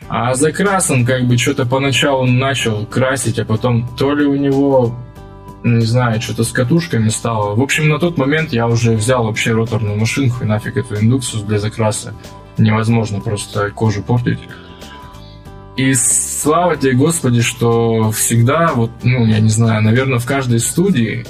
[0.09, 4.99] А закрас он как бы что-то поначалу начал красить, а потом то ли у него,
[5.63, 7.55] не знаю, что-то с катушками стало.
[7.55, 11.43] В общем, на тот момент я уже взял вообще роторную машинку и нафиг эту индуксус
[11.43, 12.15] для закраса.
[12.57, 14.39] Невозможно просто кожу портить.
[15.77, 21.25] И слава тебе, Господи, что всегда, вот, ну, я не знаю, наверное, в каждой студии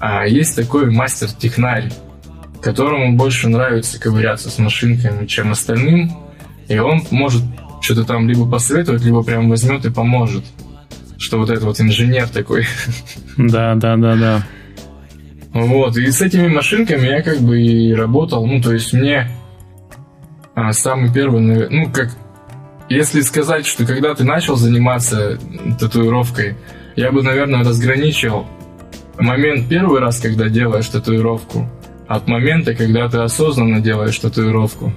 [0.00, 1.92] а, есть такой мастер-технарь,
[2.60, 6.12] которому больше нравится ковыряться с машинками, чем остальным.
[6.68, 7.42] И он может
[7.80, 10.44] что-то там либо посоветовать, либо прям возьмет и поможет.
[11.18, 12.66] Что вот этот вот инженер такой.
[13.36, 14.46] Да, да, да, да.
[15.52, 18.46] Вот, и с этими машинками я как бы и работал.
[18.46, 19.28] Ну, то есть мне
[20.54, 22.10] а, самый первый, навер- ну, как
[22.88, 25.38] если сказать, что когда ты начал заниматься
[25.78, 26.56] татуировкой,
[26.96, 28.46] я бы, наверное, разграничил
[29.18, 31.68] момент первый раз, когда делаешь татуировку,
[32.06, 34.92] от момента, когда ты осознанно делаешь татуировку.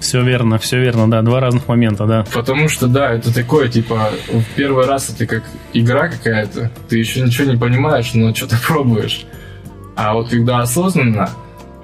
[0.00, 1.22] Все верно, все верно, да.
[1.22, 2.24] Два разных момента, да.
[2.32, 7.20] Потому что, да, это такое, типа, в первый раз это как игра какая-то, ты еще
[7.20, 9.26] ничего не понимаешь, но что-то пробуешь.
[9.96, 11.30] А вот когда осознанно,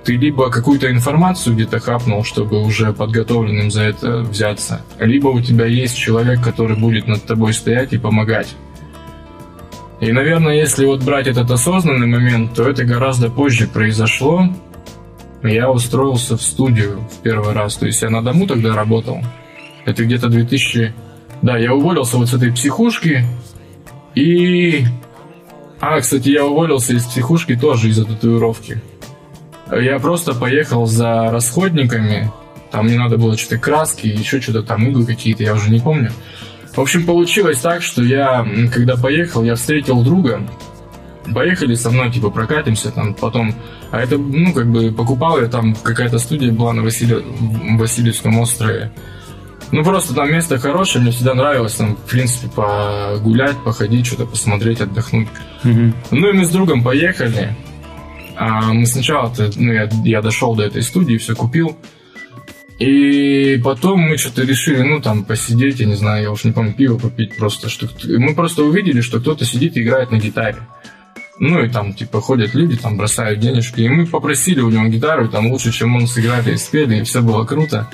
[0.05, 5.67] ты либо какую-то информацию где-то хапнул, чтобы уже подготовленным за это взяться, либо у тебя
[5.67, 8.55] есть человек, который будет над тобой стоять и помогать.
[10.01, 14.49] И, наверное, если вот брать этот осознанный момент, то это гораздо позже произошло.
[15.43, 17.77] Я устроился в студию в первый раз.
[17.77, 19.21] То есть я на дому тогда работал.
[19.85, 20.95] Это где-то 2000...
[21.43, 23.25] Да, я уволился вот с этой психушки.
[24.15, 24.85] И...
[25.81, 28.81] А, кстати, я уволился из психушки тоже из-за татуировки.
[29.71, 32.31] Я просто поехал за расходниками.
[32.71, 36.11] Там мне надо было что-то краски, еще что-то там, иглы какие-то, я уже не помню.
[36.75, 40.43] В общем, получилось так, что я, когда поехал, я встретил друга,
[41.35, 43.55] поехали со мной, типа, прокатимся там, потом,
[43.91, 47.25] а это, ну, как бы, покупал я там, какая-то студия была на Василий...
[47.79, 48.93] Васильевском острове,
[49.73, 54.81] ну, просто там место хорошее, мне всегда нравилось там, в принципе, погулять, походить, что-то посмотреть,
[54.81, 55.29] отдохнуть.
[55.65, 55.95] Mm-hmm.
[56.13, 57.57] Ну, и мы с другом поехали,
[58.37, 61.77] а мы сначала, ну, я, я дошел до этой студии, все купил,
[62.79, 66.75] и потом мы что-то решили, ну, там, посидеть, я не знаю, я уж не помню,
[66.75, 67.71] пиво попить просто.
[67.71, 67.89] Что...
[68.05, 70.59] Мы просто увидели, что кто-то сидит и играет на гитаре.
[71.39, 73.81] Ну, и там, типа, ходят люди, там, бросают денежки.
[73.81, 77.21] И мы попросили у него гитару, там, лучше, чем он сыграли, и спели, и все
[77.21, 77.89] было круто.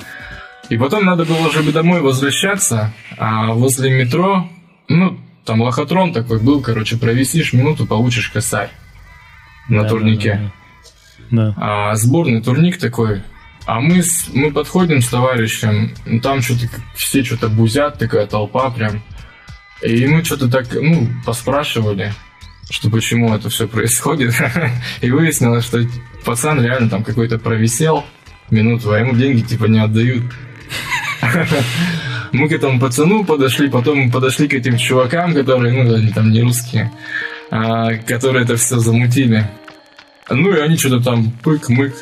[0.69, 4.49] И потом надо было уже домой возвращаться, а возле метро,
[4.87, 8.69] ну, там лохотрон такой был, короче, провисишь минуту, получишь косарь
[9.67, 10.51] на да, турнике.
[11.29, 11.91] Да, да, да.
[11.91, 13.23] А сборный турник такой,
[13.65, 19.01] а мы, с, мы подходим с товарищем, там что-то все что-то бузят, такая толпа прям.
[19.81, 22.13] И мы что-то так, ну, поспрашивали,
[22.73, 24.33] что почему это все происходит.
[25.01, 25.85] И выяснилось, что
[26.25, 28.03] пацан реально там какой-то провисел
[28.49, 30.23] минуту, а ему деньги типа не отдают.
[32.31, 36.31] Мы к этому пацану подошли, потом мы подошли к этим чувакам, которые, ну, они там
[36.31, 36.91] не русские,
[37.51, 39.47] а, которые это все замутили.
[40.31, 41.93] Ну и они что-то там пык-мык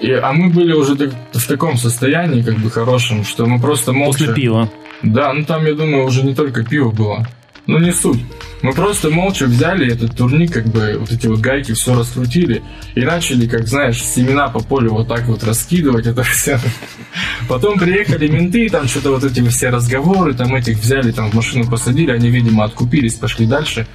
[0.00, 3.92] и, а мы были уже так, в таком состоянии, как бы хорошем, что мы просто
[3.92, 4.18] молча...
[4.18, 4.70] После пива.
[5.02, 7.26] Да, ну там, я думаю, уже не только пиво было.
[7.66, 8.20] Ну, не суть.
[8.62, 12.62] Мы просто молча взяли этот турник, как бы вот эти вот гайки все раскрутили
[12.94, 16.58] и начали, как знаешь, семена по полю вот так вот раскидывать это все.
[17.48, 21.68] Потом приехали менты, там что-то вот эти все разговоры, там этих взяли, там в машину
[21.70, 23.86] посадили, они, видимо, откупились, пошли дальше.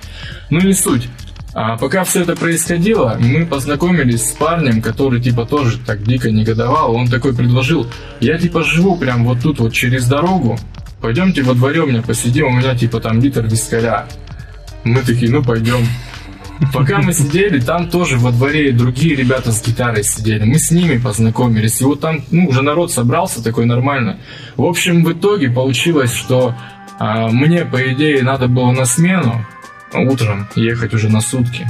[0.49, 1.07] Ну, не суть.
[1.53, 6.95] А пока все это происходило, мы познакомились с парнем, который типа тоже так дико негодовал.
[6.95, 7.87] Он такой предложил,
[8.19, 10.59] я типа живу прям вот тут вот через дорогу,
[11.01, 14.07] пойдемте во дворе у меня посидим, у меня типа там литр вискаря.
[14.83, 15.85] Мы такие, ну пойдем.
[16.73, 20.43] Пока мы сидели, там тоже во дворе другие ребята с гитарой сидели.
[20.43, 21.79] Мы с ними познакомились.
[21.79, 24.17] И вот там, ну, уже народ собрался такой нормально.
[24.57, 26.55] В общем, в итоге получилось, что
[26.99, 29.45] а, мне, по идее, надо было на смену
[29.93, 31.65] утром ехать уже на сутки.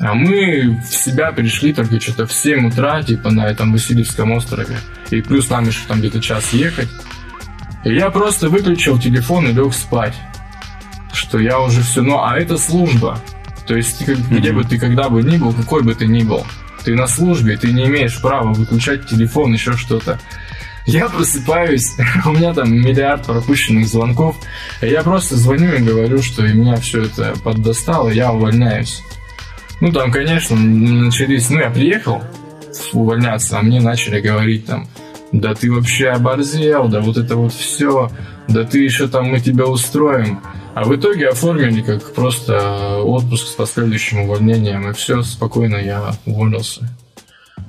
[0.00, 4.78] А мы в себя пришли только что-то в 7 утра, типа на этом Васильевском острове.
[5.10, 6.88] И плюс нам еще там где-то час ехать.
[7.84, 10.14] Я просто выключил телефон и лег спать.
[11.12, 12.02] Что я уже все...
[12.02, 13.18] Ну, а это служба.
[13.66, 14.38] То есть, ты, mm-hmm.
[14.38, 16.46] где бы ты когда бы ни был, какой бы ты ни был,
[16.84, 20.18] ты на службе, ты не имеешь права выключать телефон, еще что-то.
[20.86, 24.36] Я просыпаюсь, у меня там миллиард пропущенных звонков.
[24.80, 29.02] Я просто звоню и говорю, что и меня все это поддостало, я увольняюсь.
[29.80, 31.48] Ну, там, конечно, начались...
[31.48, 32.22] Ну, я приехал
[32.92, 34.88] увольняться, а мне начали говорить там,
[35.32, 38.10] да ты вообще оборзел, да вот это вот все,
[38.48, 40.40] да ты еще там мы тебя устроим.
[40.74, 46.88] А в итоге оформили как просто отпуск с последующим увольнением, и все, спокойно я уволился.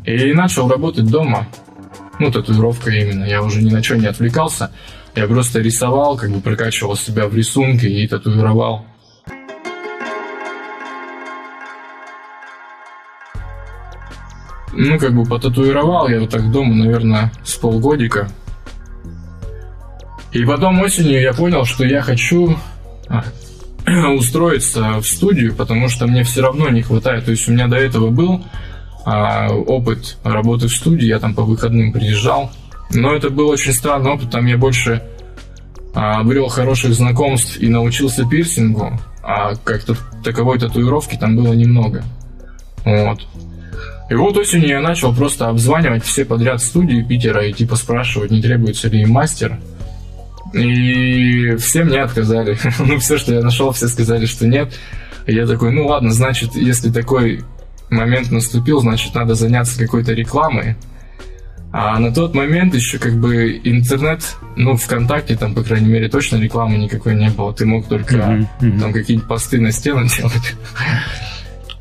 [0.06, 1.48] И начал работать дома.
[2.20, 3.26] Ну, татуировка именно.
[3.26, 4.72] Я уже ни на что не отвлекался.
[5.16, 8.86] Я просто рисовал, как бы прокачивал себя в рисунке и татуировал.
[14.74, 18.30] Ну, как бы потатуировал я вот так дома, наверное, с полгодика.
[20.32, 22.58] И потом осенью я понял, что я хочу
[23.08, 23.24] а,
[24.16, 27.26] устроиться в студию, потому что мне все равно не хватает.
[27.26, 28.46] То есть у меня до этого был
[29.06, 32.52] а, опыт работы в студии, я там по выходным приезжал.
[32.92, 35.04] Но это был очень странный опыт, там я больше
[35.94, 42.04] а, обрел хороших знакомств и научился пирсингу, а как-то таковой татуировки там было немного.
[42.86, 43.28] Вот.
[44.12, 48.42] И вот осенью я начал просто обзванивать все подряд студии Питера и типа спрашивать, не
[48.42, 49.58] требуется ли им мастер.
[50.54, 52.58] И все мне отказали.
[52.80, 54.78] ну, все, что я нашел, все сказали, что нет.
[55.28, 57.46] И я такой, ну ладно, значит, если такой
[57.90, 60.76] момент наступил, значит, надо заняться какой-то рекламой.
[61.72, 66.36] А на тот момент еще как бы интернет, ну, ВКонтакте там, по крайней мере, точно
[66.36, 67.54] рекламы никакой не было.
[67.54, 68.80] Ты мог только uh-huh, uh-huh.
[68.82, 70.56] там какие-нибудь посты на стену делать.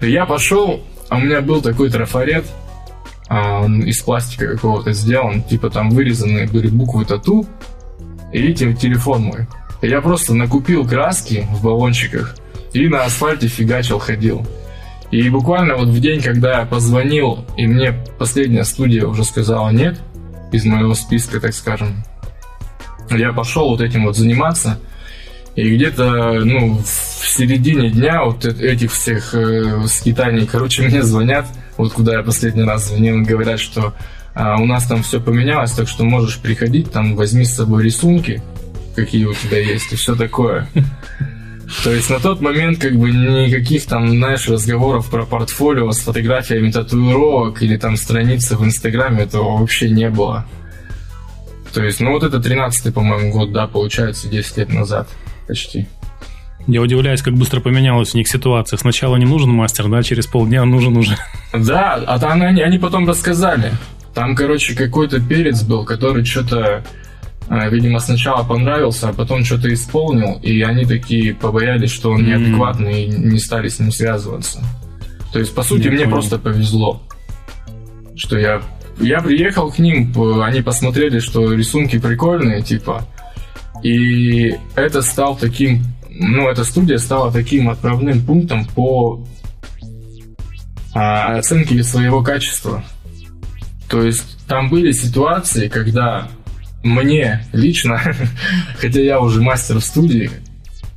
[0.01, 0.81] Я пошел,
[1.11, 2.47] а у меня был такой трафарет,
[3.29, 7.47] а он из пластика какого-то сделан, типа там вырезаны были буквы тату
[8.33, 9.47] и телефон мой.
[9.83, 12.37] Я просто накупил краски в баллончиках,
[12.73, 14.47] и на асфальте фигачил, ходил.
[15.11, 19.99] И буквально вот в день, когда я позвонил, и мне последняя студия уже сказала нет,
[20.53, 22.05] из моего списка, так скажем,
[23.11, 24.79] я пошел вот этим вот заниматься.
[25.57, 31.47] И где-то, ну, в середине дня вот этих всех э, скитаний, короче, мне звонят,
[31.77, 33.95] вот куда я последний раз звонил, говорят, что
[34.35, 38.43] а, у нас там все поменялось, так что можешь приходить, там возьми с собой рисунки,
[38.95, 40.69] какие у тебя есть, и все такое.
[41.85, 46.71] То есть на тот момент как бы никаких там, знаешь, разговоров про портфолио с фотографиями
[46.71, 50.47] татуировок или там страницы в Инстаграме этого вообще не было.
[51.73, 55.09] То есть, ну вот это 13-й, по-моему, год, да, получается, 10 лет назад
[55.51, 55.87] почти.
[56.67, 58.77] Я удивляюсь, как быстро поменялась у них ситуация.
[58.77, 61.17] Сначала не нужен мастер, да, через полдня нужен уже.
[61.53, 63.73] Да, а там они, они потом рассказали.
[64.15, 66.85] Там, короче, какой-то перец был, который что-то
[67.49, 73.07] а, видимо, сначала понравился, а потом что-то исполнил, и они такие побоялись, что он неадекватный,
[73.07, 74.63] и не стали с ним связываться.
[75.33, 76.13] То есть, по сути, не мне понял.
[76.13, 77.03] просто повезло,
[78.15, 78.63] что я
[79.01, 83.05] я приехал к ним, они посмотрели, что рисунки прикольные, типа,
[83.83, 89.27] и это стал таким, ну, эта студия стала таким отправным пунктом по
[90.95, 92.85] а, оценке своего качества.
[93.89, 96.29] То есть там были ситуации, когда
[96.83, 98.01] мне лично,
[98.79, 100.31] хотя я уже мастер в студии,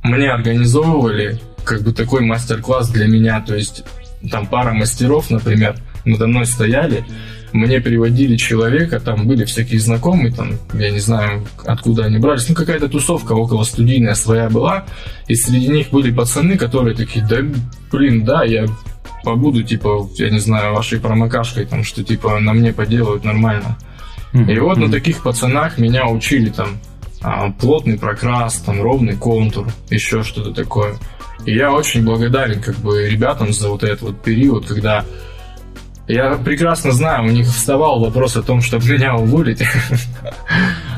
[0.02, 3.84] мне организовывали как бы такой мастер-класс для меня, то есть
[4.30, 7.04] там пара мастеров, например, надо мной стояли,
[7.54, 12.54] мне приводили человека, там были всякие знакомые, там, я не знаю, откуда они брались, ну,
[12.56, 14.84] какая-то тусовка около студийная своя была,
[15.28, 17.38] и среди них были пацаны, которые такие, да,
[17.92, 18.66] блин, да, я
[19.22, 23.78] побуду, типа, я не знаю, вашей промокашкой, там, что, типа, на мне поделают нормально.
[24.32, 26.80] И вот на таких пацанах меня учили там
[27.22, 30.96] а, плотный прокрас, там ровный контур, еще что-то такое.
[31.46, 35.04] И я очень благодарен как бы ребятам за вот этот вот период, когда
[36.06, 39.62] я прекрасно знаю, у них вставал вопрос о том, чтобы меня уволить.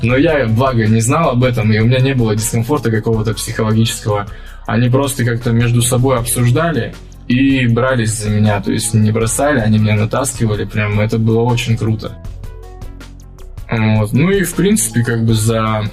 [0.03, 4.27] Но я, благо, не знал об этом, и у меня не было дискомфорта какого-то психологического.
[4.67, 6.93] Они просто как-то между собой обсуждали
[7.29, 8.61] и брались за меня.
[8.61, 10.65] То есть не бросали, они меня натаскивали.
[10.65, 12.19] Прям это было очень круто.
[13.71, 14.13] Вот.
[14.13, 15.85] Ну и, в принципе, как бы за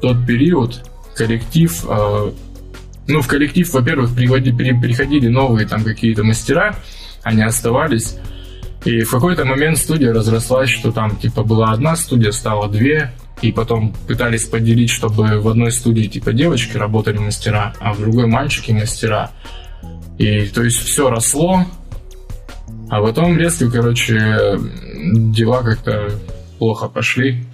[0.00, 0.82] тот период
[1.14, 1.84] коллектив...
[1.88, 2.30] Э,
[3.08, 6.76] ну, в коллектив, во-первых, приходили, новые там какие-то мастера,
[7.22, 8.16] они оставались.
[8.84, 13.52] И в какой-то момент студия разрослась, что там типа была одна студия, стало две, и
[13.52, 18.72] потом пытались поделить, чтобы в одной студии типа девочки работали мастера, а в другой мальчики
[18.72, 19.30] мастера.
[20.18, 21.64] И то есть все росло,
[22.90, 24.58] а потом резко, короче,
[24.94, 26.10] дела как-то
[26.58, 27.44] плохо пошли.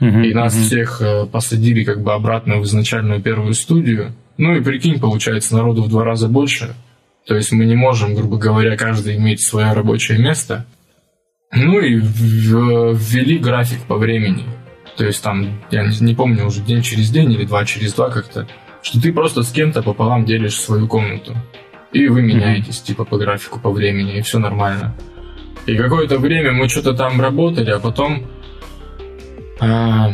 [0.00, 0.62] Uh-huh, и нас uh-huh.
[0.62, 4.12] всех э, посадили как бы обратно в изначальную первую студию.
[4.38, 6.74] Ну и прикинь, получается, народу в два раза больше.
[7.26, 10.66] То есть мы не можем, грубо говоря, каждый иметь свое рабочее место.
[11.52, 14.44] Ну и ввели график по времени.
[14.96, 18.46] То есть там, я не, помню, уже день через день или два через два как-то,
[18.82, 21.34] что ты просто с кем-то пополам делишь свою комнату.
[21.92, 22.86] И вы меняетесь, mm-hmm.
[22.86, 24.94] типа, по графику, по времени, и все нормально.
[25.66, 28.26] И какое-то время мы что-то там работали, а потом
[29.60, 30.12] а,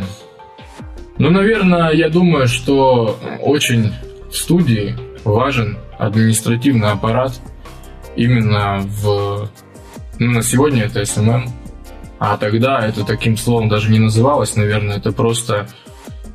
[1.17, 3.91] ну, наверное, я думаю, что очень
[4.29, 7.39] в студии важен административный аппарат
[8.15, 9.49] именно в...
[10.17, 11.49] Ну, на сегодня это SMM,
[12.19, 15.67] а тогда это таким словом даже не называлось, наверное, это просто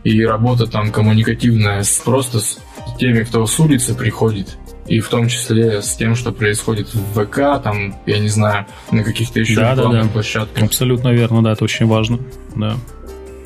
[0.04, 2.60] и работа там коммуникативная с, просто с
[2.98, 4.56] теми, кто с улицы приходит,
[4.86, 9.02] и в том числе с тем, что происходит в ВК, там, я не знаю, на
[9.02, 10.12] каких-то еще да, рекламных да, да.
[10.12, 10.62] площадках.
[10.62, 12.20] Абсолютно верно, да, это очень важно,
[12.54, 12.76] да.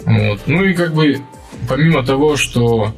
[0.04, 0.40] Вот.
[0.46, 1.18] Ну и как бы
[1.66, 2.94] помимо того, что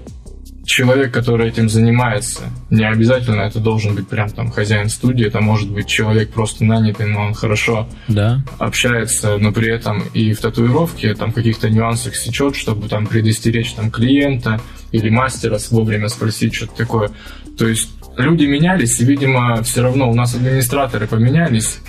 [0.64, 5.70] человек, который этим занимается, не обязательно это должен быть прям там хозяин студии, это может
[5.70, 8.42] быть человек просто нанятый, но он хорошо да.
[8.58, 13.90] общается, но при этом и в татуировке там каких-то нюансах сечет, чтобы там предостеречь там
[13.90, 14.60] клиента
[14.92, 17.10] или мастера вовремя спросить что-то такое.
[17.58, 21.80] То есть люди менялись, и, видимо, все равно у нас администраторы поменялись,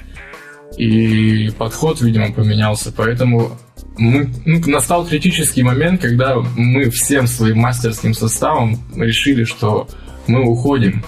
[0.78, 3.58] и подход, видимо, поменялся, поэтому
[3.98, 9.88] мы, ну, настал критический момент, когда мы всем своим мастерским составом решили, что
[10.28, 11.04] мы уходим,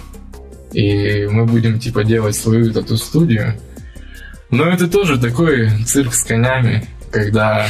[0.72, 3.60] и мы будем, типа, делать свою тату-студию.
[4.52, 7.68] Но это тоже такой цирк с конями, когда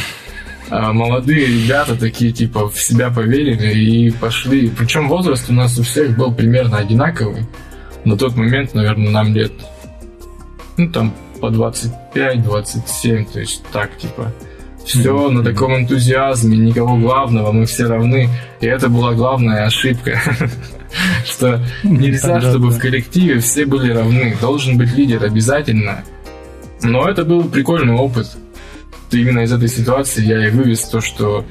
[0.69, 4.69] а, молодые ребята такие, типа, в себя поверили и пошли.
[4.69, 7.45] Причем возраст у нас у всех был примерно одинаковый.
[8.03, 9.53] На тот момент, наверное, нам лет,
[10.77, 14.33] ну, там, по 25-27, то есть так, типа,
[14.85, 18.29] все на таком энтузиазме, никого главного, мы все равны.
[18.61, 20.19] И это была главная ошибка.
[21.25, 24.37] Что нельзя, чтобы в коллективе все были равны.
[24.39, 26.03] Должен быть лидер обязательно.
[26.81, 28.27] Но это был прикольный опыт.
[29.11, 31.45] Именно из этой ситуации я и вывез то, что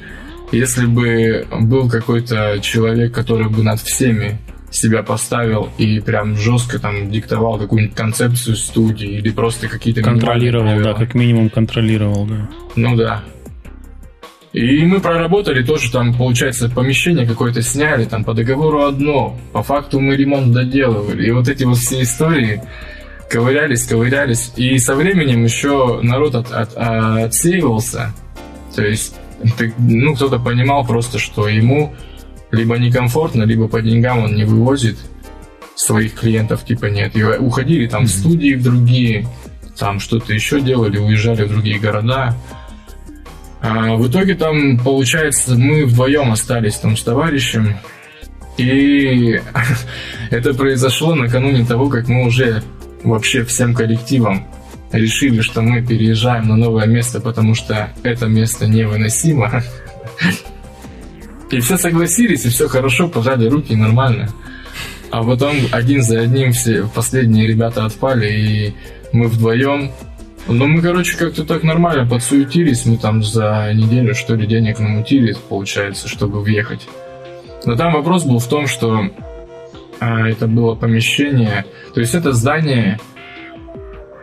[0.51, 4.39] если бы был какой-то человек, который бы над всеми
[4.75, 10.93] себя поставил и прям жестко там диктовал какую-нибудь концепцию студии или просто какие-то контролировал, да,
[10.93, 12.49] как минимум контролировал, да.
[12.75, 13.23] Ну да.
[14.55, 19.99] И мы проработали тоже там, получается, помещение какое-то сняли, там по договору одно, по факту
[19.99, 21.27] мы ремонт доделывали.
[21.27, 22.61] И вот эти вот все истории
[23.29, 24.53] ковырялись, ковырялись.
[24.55, 28.13] И со временем еще народ от, от, отсеивался.
[28.73, 29.15] То есть,
[29.77, 31.93] ну, кто-то понимал просто, что ему
[32.55, 34.97] либо некомфортно, либо по деньгам он не вывозит
[35.75, 37.15] своих клиентов, типа нет.
[37.15, 39.27] И уходили там в студии в другие,
[39.77, 42.35] там что-то еще делали, уезжали в другие города.
[43.61, 47.75] А в итоге там, получается, мы вдвоем остались там с товарищем.
[48.57, 49.41] И
[50.31, 52.63] это произошло накануне того, как мы уже
[53.03, 54.47] вообще всем коллективом
[54.91, 59.61] решили, что мы переезжаем на новое место, потому что это место невыносимо.
[61.55, 64.27] И все согласились, и все хорошо, пожали руки, нормально.
[65.09, 68.73] А потом один за одним все последние ребята отпали, и
[69.13, 69.91] мы вдвоем
[70.47, 72.85] ну, мы, короче, как-то так нормально подсуетились.
[72.85, 76.87] Мы там за неделю, что ли, денег намутили, получается, чтобы въехать.
[77.65, 79.09] Но там вопрос был в том, что
[79.99, 81.65] а, это было помещение.
[81.95, 82.99] То есть это здание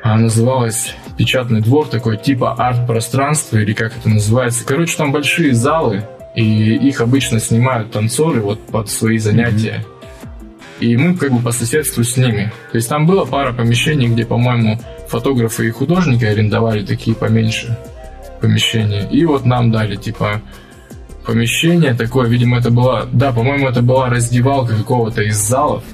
[0.04, 4.64] а, называлось печатный двор, такой типа арт-пространство, или как это называется.
[4.64, 6.04] Короче, там большие залы,
[6.34, 9.84] и их обычно снимают танцоры вот под свои занятия.
[10.80, 12.52] И мы как бы по соседству с ними.
[12.72, 17.78] То есть там было пара помещений, где, по-моему, фотографы и художники арендовали такие поменьше
[18.40, 19.08] помещения.
[19.08, 20.42] И вот нам дали, типа,
[21.24, 25.84] помещение такое, видимо, это была, да, по-моему, это была раздевалка какого-то из залов,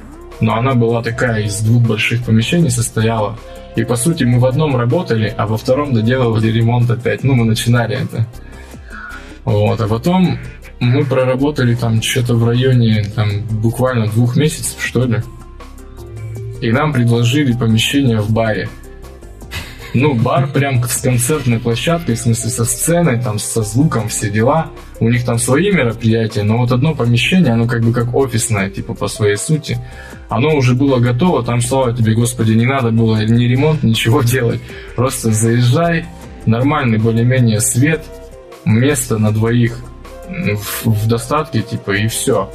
[0.40, 3.38] но она была такая, из двух больших помещений состояла.
[3.76, 7.22] И, по сути, мы в одном работали, а во втором доделывали ремонт опять.
[7.24, 8.26] Ну, мы начинали это.
[9.48, 10.38] Вот, а потом
[10.78, 15.22] мы проработали там что-то в районе, там, буквально двух месяцев, что ли.
[16.60, 18.68] И нам предложили помещение в баре.
[19.94, 24.66] Ну, бар прям с концертной площадкой, в смысле со сценой, там, со звуком, все дела.
[25.00, 28.92] У них там свои мероприятия, но вот одно помещение, оно как бы как офисное, типа
[28.92, 29.78] по своей сути.
[30.28, 34.60] Оно уже было готово, там, слава тебе, Господи, не надо было ни ремонт, ничего делать.
[34.94, 36.04] Просто заезжай,
[36.44, 38.04] нормальный более-менее свет,
[38.68, 39.78] место на двоих
[40.28, 42.50] в, в достатке, типа, и все.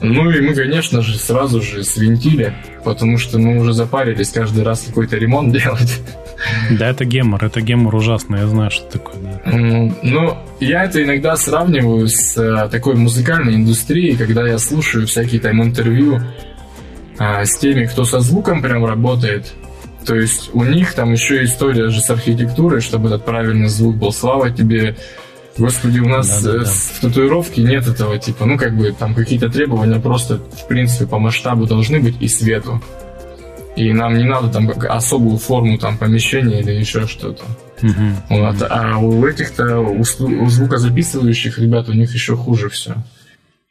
[0.00, 2.54] Ну и мы, конечно же, сразу же свинтили,
[2.84, 6.00] потому что мы уже запарились каждый раз какой-то ремонт делать.
[6.70, 9.16] Да, это гемор, это гемор ужасный, я знаю, что такое.
[9.16, 9.50] Да.
[10.02, 15.60] Ну, я это иногда сравниваю с э, такой музыкальной индустрией, когда я слушаю всякие там
[15.62, 16.20] интервью
[17.18, 19.52] а, с теми, кто со звуком прям работает.
[20.08, 24.10] То есть у них там еще история же с архитектурой, чтобы этот правильный звук был.
[24.10, 24.96] Слава тебе,
[25.58, 26.64] Господи, у нас да, да, да.
[26.64, 31.18] в татуировке нет этого типа, ну как бы там какие-то требования просто в принципе по
[31.18, 32.82] масштабу должны быть и свету.
[33.76, 37.44] И нам не надо там особую форму там помещения или еще что-то.
[37.82, 38.40] Угу.
[38.40, 38.56] Вот.
[38.62, 42.96] А у этих-то у, у звукозаписывающих ребят у них еще хуже все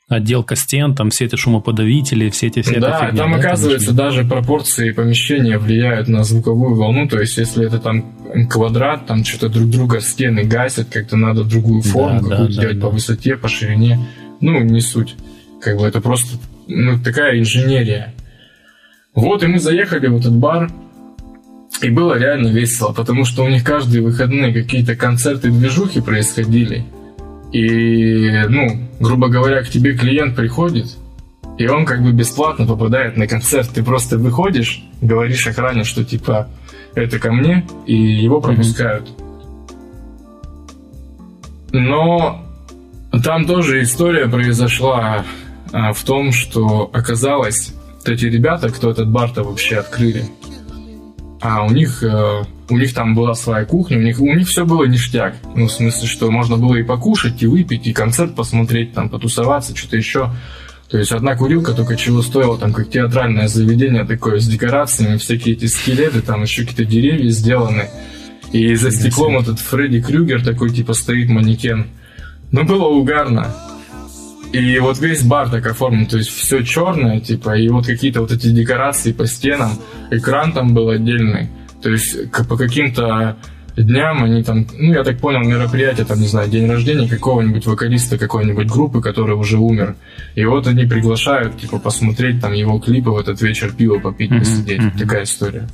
[0.08, 4.24] отделка стен, там все эти шумоподавители, все эти все Да, фигня, там да, оказывается даже
[4.24, 8.14] пропорции помещения влияют на звуковую волну, то есть если это там
[8.50, 12.80] квадрат, там что-то друг друга стены гасят, как-то надо другую форму да, какую-то да, делать
[12.80, 14.00] да, по высоте, по ширине.
[14.40, 15.16] Ну, не суть.
[15.62, 16.38] Как бы это просто
[16.68, 18.14] ну, такая инженерия.
[19.14, 20.70] Вот, и мы заехали в этот бар,
[21.82, 26.86] и было реально весело, потому что у них каждые выходные какие-то концерты, движухи происходили.
[27.52, 28.68] И, ну,
[29.00, 30.98] грубо говоря, к тебе клиент приходит,
[31.58, 33.70] и он как бы бесплатно попадает на концерт.
[33.74, 36.50] Ты просто выходишь, говоришь охране, что типа
[36.94, 39.10] это ко мне, и его пропускают.
[41.72, 42.44] Но
[43.24, 45.24] там тоже история произошла
[45.72, 47.74] а, в том, что оказалось,
[48.06, 50.26] эти ребята, кто этот бар-то вообще открыли,
[51.42, 54.66] а у них э, у них там была своя кухня, у них, у них все
[54.66, 55.36] было ништяк.
[55.56, 59.76] Ну, в смысле, что можно было и покушать, и выпить, и концерт посмотреть, там, потусоваться,
[59.76, 60.32] что-то еще.
[60.90, 65.56] То есть одна курилка только чего стоила, там, как театральное заведение такое, с декорациями, всякие
[65.56, 67.90] эти скелеты, там еще какие-то деревья сделаны.
[68.52, 71.88] И за стеклом этот Фредди Крюгер такой, типа, стоит манекен.
[72.52, 73.54] Ну, было угарно.
[74.54, 78.32] И вот весь бар так оформлен, то есть все черное, типа, и вот какие-то вот
[78.32, 79.72] эти декорации по стенам,
[80.10, 81.50] экран там был отдельный.
[81.82, 83.38] То есть по каким-то
[83.76, 88.18] дням они там, ну, я так понял, мероприятие, там, не знаю, день рождения какого-нибудь вокалиста
[88.18, 89.96] какой-нибудь группы, который уже умер.
[90.36, 94.40] И вот они приглашают, типа, посмотреть там его клипы в этот вечер, пиво попить, Мгм,
[94.40, 94.80] посидеть.
[94.82, 94.98] мгм.
[94.98, 95.68] Такая история.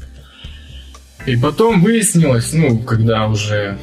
[1.25, 3.77] И потом выяснилось, ну, когда уже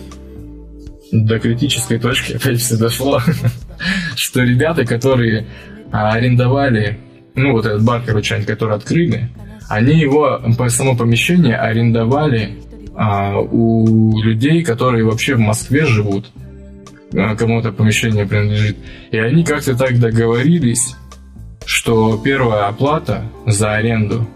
[1.13, 3.23] до критической точки опять все дошло,
[4.17, 5.47] что ребята, которые
[5.91, 6.99] а, арендовали,
[7.35, 9.31] ну, вот этот бар, короче, они, который открыли,
[9.71, 12.59] они его, по само помещение арендовали
[12.97, 16.27] а, у людей, которые вообще в Москве живут,
[17.15, 18.79] а, кому это помещение принадлежит.
[19.13, 20.97] И они как-то так договорились,
[21.65, 24.27] что первая оплата за аренду,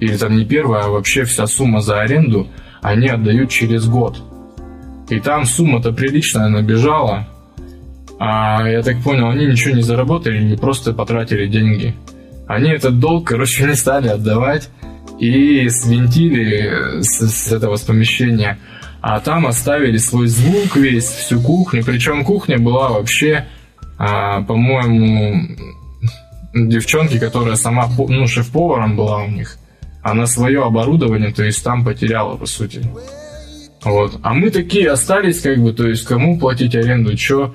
[0.00, 2.48] или там не первая, а вообще вся сумма за аренду,
[2.82, 4.20] они отдают через год.
[5.10, 7.28] И там сумма-то приличная набежала,
[8.18, 11.94] а я так понял, они ничего не заработали, не просто потратили деньги.
[12.46, 14.68] Они этот долг, короче, не стали отдавать
[15.18, 18.58] и свинтили с, с этого с помещения.
[19.00, 21.84] А там оставили свой звук весь, всю кухню.
[21.84, 23.46] Причем кухня была вообще,
[23.98, 25.56] а, по-моему,
[26.54, 29.58] девчонки, которая сама, ну, шеф-поваром была у них.
[30.02, 32.82] Она свое оборудование, то есть там потеряла, по сути.
[33.84, 34.18] Вот.
[34.22, 37.54] А мы такие остались, как бы, то есть кому платить аренду, что.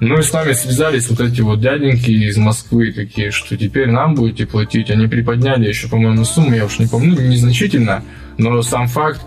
[0.00, 4.14] Ну и с нами связались вот эти вот дяденьки из Москвы такие, что теперь нам
[4.14, 4.90] будете платить.
[4.90, 8.02] Они приподняли еще, по-моему, сумму, я уж не помню, ну, незначительно,
[8.38, 9.20] но сам факт.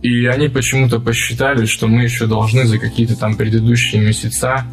[0.00, 4.64] И они почему-то посчитали, что мы еще должны за какие-то там предыдущие месяца.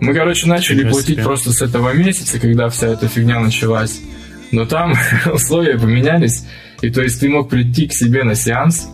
[0.00, 4.00] Мы, короче, начали платить просто с этого месяца, когда вся эта фигня началась.
[4.52, 4.94] Но там
[5.32, 6.46] условия поменялись.
[6.82, 8.88] И то есть ты мог прийти к себе на сеанс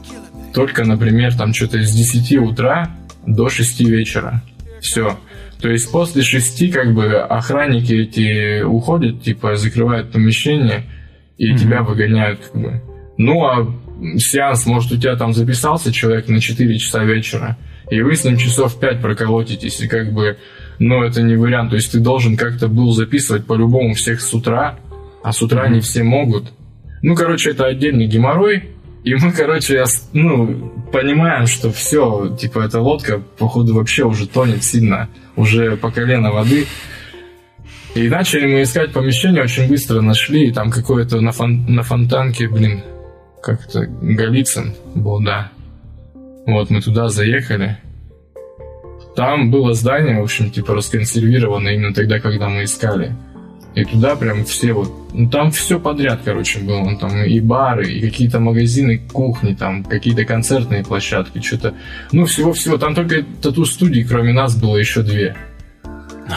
[0.54, 2.90] только, например, там что-то с 10 утра
[3.26, 4.42] до 6 вечера.
[4.80, 5.18] Все.
[5.60, 10.84] То есть после 6 как бы охранники эти уходят, типа закрывают помещение
[11.36, 11.58] и Мгм.
[11.58, 12.82] тебя выгоняют как бы.
[13.16, 13.66] Ну а
[14.18, 17.56] сеанс, может, у тебя там записался человек на 4 часа вечера,
[17.90, 20.36] и вы с ним часов 5 проколотитесь, и как бы,
[20.78, 21.70] ну, это не вариант.
[21.70, 24.78] То есть ты должен как-то был записывать по-любому всех с утра,
[25.24, 26.52] а с утра не все могут.
[27.02, 28.70] Ну, короче, это отдельный геморрой.
[29.08, 34.62] И мы, короче, ос- ну, понимаем, что все, типа, эта лодка, походу, вообще уже тонет
[34.62, 36.66] сильно, уже по колено воды.
[37.94, 42.48] И начали мы искать помещение, очень быстро нашли, и там какое-то на, фон- на фонтанке,
[42.48, 42.82] блин,
[43.42, 45.52] как это, Голицын был, да.
[46.44, 47.78] Вот, мы туда заехали.
[49.16, 53.14] Там было здание, в общем, типа, расконсервировано именно тогда, когда мы искали.
[53.78, 54.92] И туда прям все вот...
[55.12, 56.96] Ну, там все подряд, короче, было.
[56.98, 61.74] Там и бары, и какие-то магазины, кухни, там какие-то концертные площадки, что-то...
[62.10, 62.76] Ну, всего-всего.
[62.76, 65.36] Там только тату-студии, кроме нас, было еще две.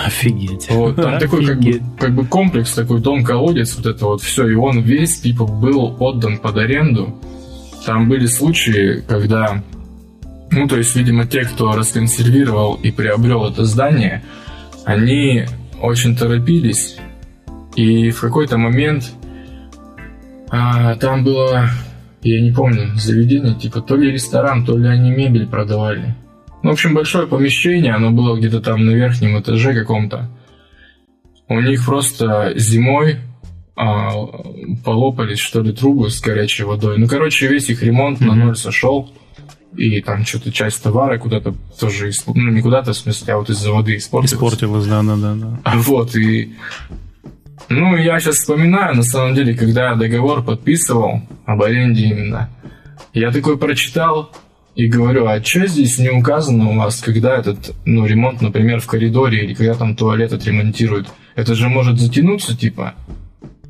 [0.06, 0.70] Офигеть.
[0.70, 1.82] Вот, там такой как бы, Офигеть.
[2.00, 5.98] как бы комплекс, такой дом колодец, вот это вот все, и он весь типа был
[6.00, 7.20] отдан под аренду.
[7.86, 9.64] Там были случаи, когда,
[10.52, 14.24] ну то есть, видимо, те, кто расконсервировал и приобрел это здание,
[14.86, 15.46] они
[15.82, 16.98] очень торопились,
[17.76, 19.12] и в какой-то момент
[20.50, 21.70] а, там было,
[22.22, 26.16] я не помню, заведение, типа то ли ресторан, то ли они мебель продавали.
[26.64, 30.30] Ну, в общем, большое помещение, оно было где-то там на верхнем этаже каком-то.
[31.48, 33.18] У них просто зимой
[33.76, 34.12] а,
[34.84, 36.98] полопались, что ли, трубы с горячей водой.
[37.00, 38.40] Ну, короче, весь их ремонт на Мгм.
[38.48, 39.12] ноль сошел.
[39.76, 43.50] И там что-то часть товара куда-то тоже, исп- ну, не куда-то, в смысле, а вот
[43.50, 44.34] из-за воды испортилась.
[44.34, 45.60] Испортилось, да, да, да, да.
[45.78, 46.54] Вот, и...
[47.70, 52.50] Ну, я сейчас вспоминаю, на самом деле, когда я договор подписывал, об аренде именно,
[53.14, 54.32] я такой прочитал
[54.76, 58.88] и говорю, а что здесь не указано у вас, когда этот, ну, ремонт, например, в
[58.88, 61.10] коридоре или когда там туалет отремонтируют?
[61.36, 62.94] Это же может затянуться, типа.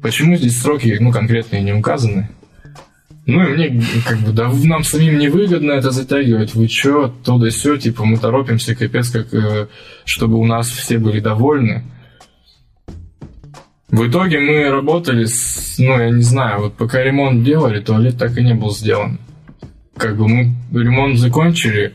[0.02, 2.30] Почему здесь сроки, ну, конкретные не указаны?
[3.28, 6.56] Ну, и мне, как бы, да нам самим невыгодно это затягивать.
[6.56, 9.68] Вы чё, то да сё, типа, мы торопимся, капец, как, э,
[10.06, 11.84] чтобы у нас все были довольны.
[13.92, 18.38] В итоге мы работали с, ну, я не знаю, вот пока ремонт делали, туалет так
[18.38, 19.20] и не был сделан.
[19.98, 21.94] Как бы мы ремонт закончили,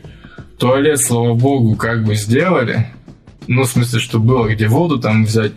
[0.59, 2.85] туалет, слава богу, как бы сделали.
[3.47, 5.53] Ну, в смысле, что было где воду там взять,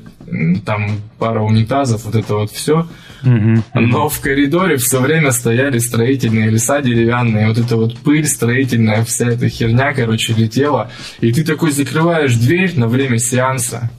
[0.65, 2.87] там пара унитазов, вот это вот все.
[3.23, 9.29] Но в коридоре все время стояли строительные леса деревянные, вот эта вот пыль строительная, вся
[9.29, 10.91] эта херня, короче, летела.
[11.21, 13.91] И ты такой закрываешь дверь на время сеанса,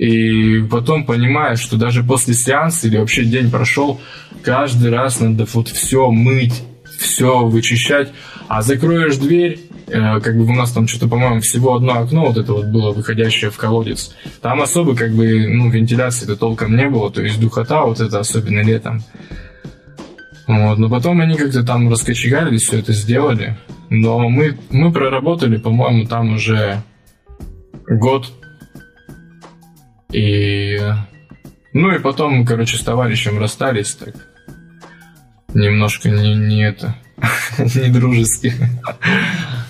[0.00, 4.00] и потом понимаешь, что даже после сеанса или вообще день прошел,
[4.42, 6.62] каждый раз надо вот все мыть,
[6.98, 8.10] все вычищать,
[8.48, 12.38] а закроешь дверь, э, как бы у нас там что-то, по-моему, всего одно окно вот
[12.38, 14.16] это вот было, выходящее в колодец.
[14.40, 18.60] Там особо как бы, ну, вентиляции-то толком не было, то есть духота вот это, особенно
[18.60, 19.02] летом.
[20.46, 23.58] Вот, но потом они как-то там раскочегарили, все это сделали.
[23.90, 26.82] Но мы, мы проработали, по-моему, там уже
[27.86, 28.32] год.
[30.12, 30.78] И...
[31.72, 34.14] Ну и потом короче, с товарищем расстались так.
[35.54, 36.94] Немножко не, не это...
[37.58, 38.52] не дружески.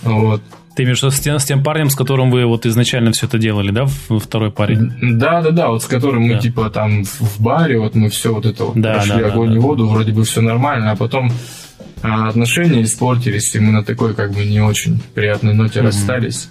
[0.03, 0.43] вот.
[0.77, 3.27] Ты имеешь в виду с тем, с тем парнем, с которым вы вот изначально все
[3.27, 4.93] это делали, да, второй парень?
[5.19, 6.35] Да, да, да, вот с которым да.
[6.35, 9.49] мы типа там в баре, вот мы все вот это вот да, прошли да, огонь
[9.49, 9.67] да, и да.
[9.67, 11.33] воду, вроде бы все нормально, а потом
[12.03, 15.85] а, отношения испортились, и мы на такой как бы не очень приятной ноте mm-hmm.
[15.85, 16.49] расстались.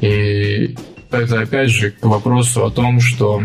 [0.00, 0.76] И
[1.16, 3.42] это опять же к вопросу о том, что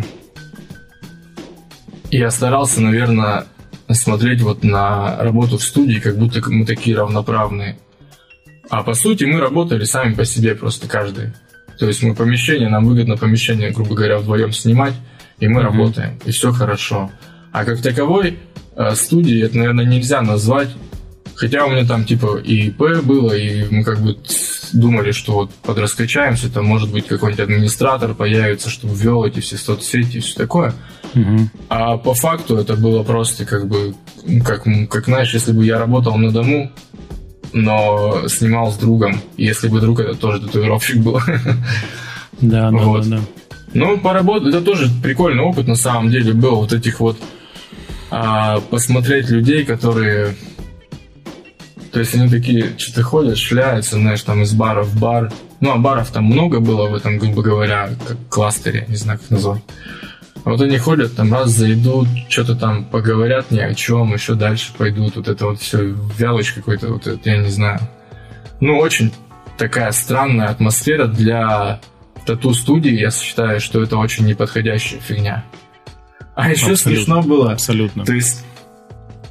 [2.12, 3.46] я старался, наверное,
[3.90, 7.78] смотреть вот на работу в студии, как будто мы такие равноправные.
[8.70, 11.34] А по сути мы работали сами по себе просто каждый.
[11.80, 14.94] То есть мы помещение, нам выгодно помещение, грубо говоря, вдвоем снимать,
[15.40, 15.64] и мы mm-hmm.
[15.64, 17.10] работаем, и все хорошо.
[17.52, 18.38] А как таковой
[18.76, 20.70] э, студии это, наверное, нельзя назвать.
[21.36, 24.18] Хотя у меня там типа и ИП было, и мы как бы
[24.74, 30.18] думали, что вот подраскачаемся, там может быть какой-нибудь администратор появится, чтобы ввел эти все соцсети
[30.18, 30.74] и все такое.
[31.16, 31.50] Угу.
[31.70, 33.96] А по факту это было просто как бы,
[34.46, 36.72] как, как знаешь, если бы я работал на дому,
[37.54, 41.20] но снимал с другом, если бы друг это тоже татуировщик был.
[42.42, 43.10] Да, да, вот.
[43.10, 43.24] да, да.
[43.74, 47.18] Ну, поработать, это тоже прикольный опыт на самом деле был, вот этих вот
[48.12, 50.36] а, посмотреть людей, которые
[51.92, 55.32] то есть они такие что-то ходят, шляются, знаешь, там из бара в бар.
[55.60, 59.30] Ну, а баров там много было в этом, грубо говоря, как кластере, не знаю, как
[59.30, 59.64] назвать.
[60.46, 64.72] А вот они ходят, там раз зайдут, что-то там поговорят ни о чем, еще дальше
[64.78, 65.18] пойдут.
[65.18, 67.80] Вот это вот все, вялочь какой-то, вот это, я не знаю.
[68.62, 69.12] Ну, очень
[69.58, 71.82] такая странная атмосфера для
[72.26, 72.92] тату-студии.
[72.92, 75.44] Я считаю, что это очень неподходящая фигня.
[76.36, 76.92] А еще Абсолютно.
[76.92, 77.52] смешно было.
[77.52, 78.06] Абсолютно.
[78.06, 78.46] То есть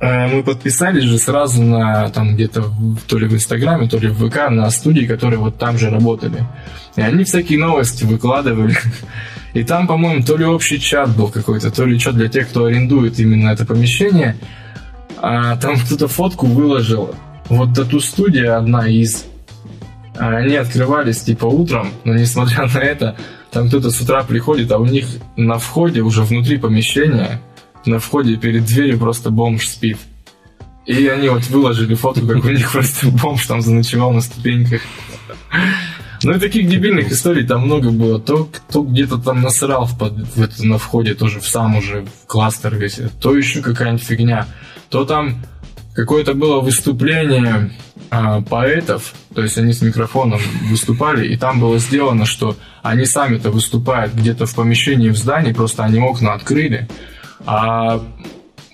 [0.01, 2.65] мы подписались же сразу на там где-то
[3.09, 6.47] то ли в Инстаграме, то ли в ВК на студии, которые вот там же работали.
[6.97, 8.77] И они всякие новости выкладывали.
[9.55, 12.67] И там, по-моему, то ли общий чат был какой-то, то ли что для тех, кто
[12.67, 14.37] арендует именно это помещение.
[15.17, 17.15] А там кто-то фотку выложил.
[17.49, 19.25] Вот тату-студия одна из.
[20.17, 23.17] А Они открывались типа утром, но несмотря на это,
[23.51, 27.41] там кто-то с утра приходит, а у них на входе, уже внутри помещения,
[27.87, 29.99] на входе перед дверью просто бомж спит.
[30.87, 34.83] И они вот выложили фотку, как у них просто бомж там заночевал на ступеньках.
[36.23, 38.19] Ну и таких дебильных историй там много было.
[38.19, 42.05] То кто где-то там насрал в, под, в это, на входе тоже в сам уже
[42.05, 44.47] в кластер весь, то еще какая-нибудь фигня.
[44.89, 45.45] То там
[45.95, 47.71] какое-то было выступление
[48.11, 53.51] а, поэтов, то есть они с микрофоном выступали, и там было сделано, что они сами-то
[53.51, 56.89] выступают где-то в помещении в здании, просто они окна открыли,
[57.47, 58.01] а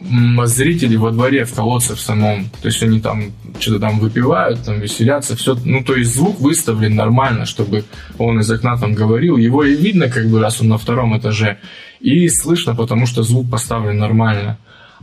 [0.00, 4.64] м, зрители во дворе в колодце в самом, то есть они там что-то там выпивают,
[4.64, 7.84] там веселятся, все, ну то есть звук выставлен нормально, чтобы
[8.18, 11.58] он из окна там говорил, его и видно как бы раз он на втором этаже,
[12.00, 14.58] и слышно, потому что звук поставлен нормально.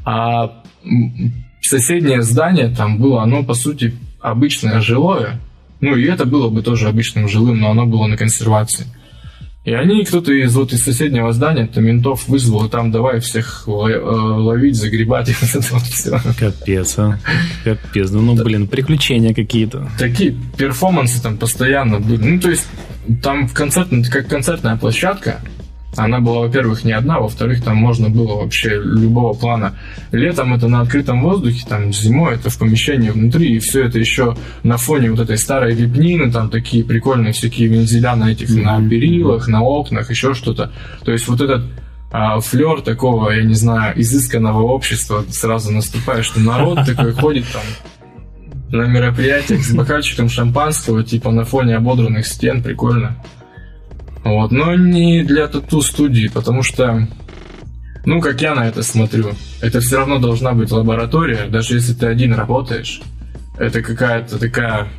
[0.05, 0.61] А
[1.61, 5.39] соседнее здание там было, оно по сути обычное жилое,
[5.79, 8.85] ну и это было бы тоже обычным жилым, но оно было на консервации.
[9.63, 13.65] И они, кто-то из вот из соседнего здания, то ментов вызвал, и там давай всех
[13.67, 16.19] э, ловить, загребать и вот это вот все.
[16.39, 17.19] Капец, а.
[17.63, 18.09] Капец.
[18.09, 19.87] Да ну, блин, приключения какие-то.
[19.99, 22.23] Такие перформансы там постоянно были.
[22.23, 22.67] Ну, то есть,
[23.21, 25.41] там в концертной, как концертная площадка,
[25.97, 29.77] она была, во-первых, не одна, во-вторых, там можно было вообще любого плана.
[30.11, 34.37] Летом это на открытом воздухе, там зимой это в помещении внутри, и все это еще
[34.63, 39.47] на фоне вот этой старой лепнины, там такие прикольные всякие вензеля на этих, на перилах,
[39.47, 40.71] на окнах, еще что-то.
[41.03, 41.63] То есть вот этот
[42.11, 47.63] а, флер такого, я не знаю, изысканного общества сразу наступает, что народ такой ходит там
[48.69, 53.17] на мероприятиях с бокальчиком шампанского, типа на фоне ободранных стен, прикольно.
[54.23, 57.07] Вот, но не для тату-студии, потому что,
[58.05, 62.05] ну, как я на это смотрю, это все равно должна быть лаборатория, даже если ты
[62.05, 63.01] один работаешь.
[63.57, 64.89] Это какая-то такая,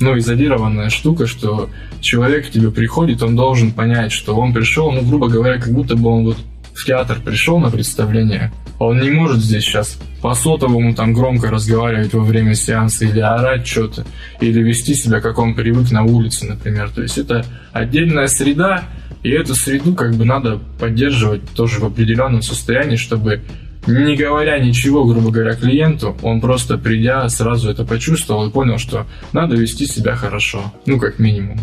[0.00, 1.68] ну, изолированная штука, что
[2.00, 5.96] человек к тебе приходит, он должен понять, что он пришел, ну, грубо говоря, как будто
[5.96, 6.38] бы он вот
[6.74, 12.12] в театр пришел на представление, он не может здесь сейчас по сотовому там громко разговаривать
[12.12, 14.04] во время сеанса или орать что-то,
[14.40, 16.90] или вести себя, как он привык на улице, например.
[16.90, 18.84] То есть это отдельная среда,
[19.22, 23.42] и эту среду как бы надо поддерживать тоже в определенном состоянии, чтобы
[23.86, 29.06] не говоря ничего, грубо говоря, клиенту, он просто придя сразу это почувствовал и понял, что
[29.32, 31.58] надо вести себя хорошо, ну как минимум.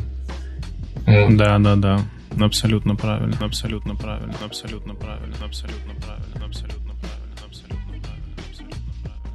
[1.06, 1.38] Вот.
[1.38, 2.00] Да, да, да.
[2.40, 6.87] Абсолютно правильно, абсолютно правильно, абсолютно правильно, абсолютно правильно, абсолютно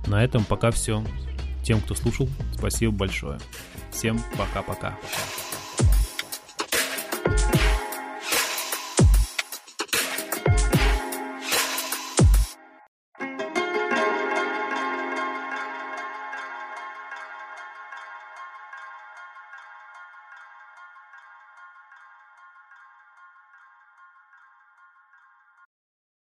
[0.06, 1.04] На этом пока все.
[1.62, 3.38] Тем, кто слушал, спасибо большое.
[3.92, 4.98] Всем пока-пока.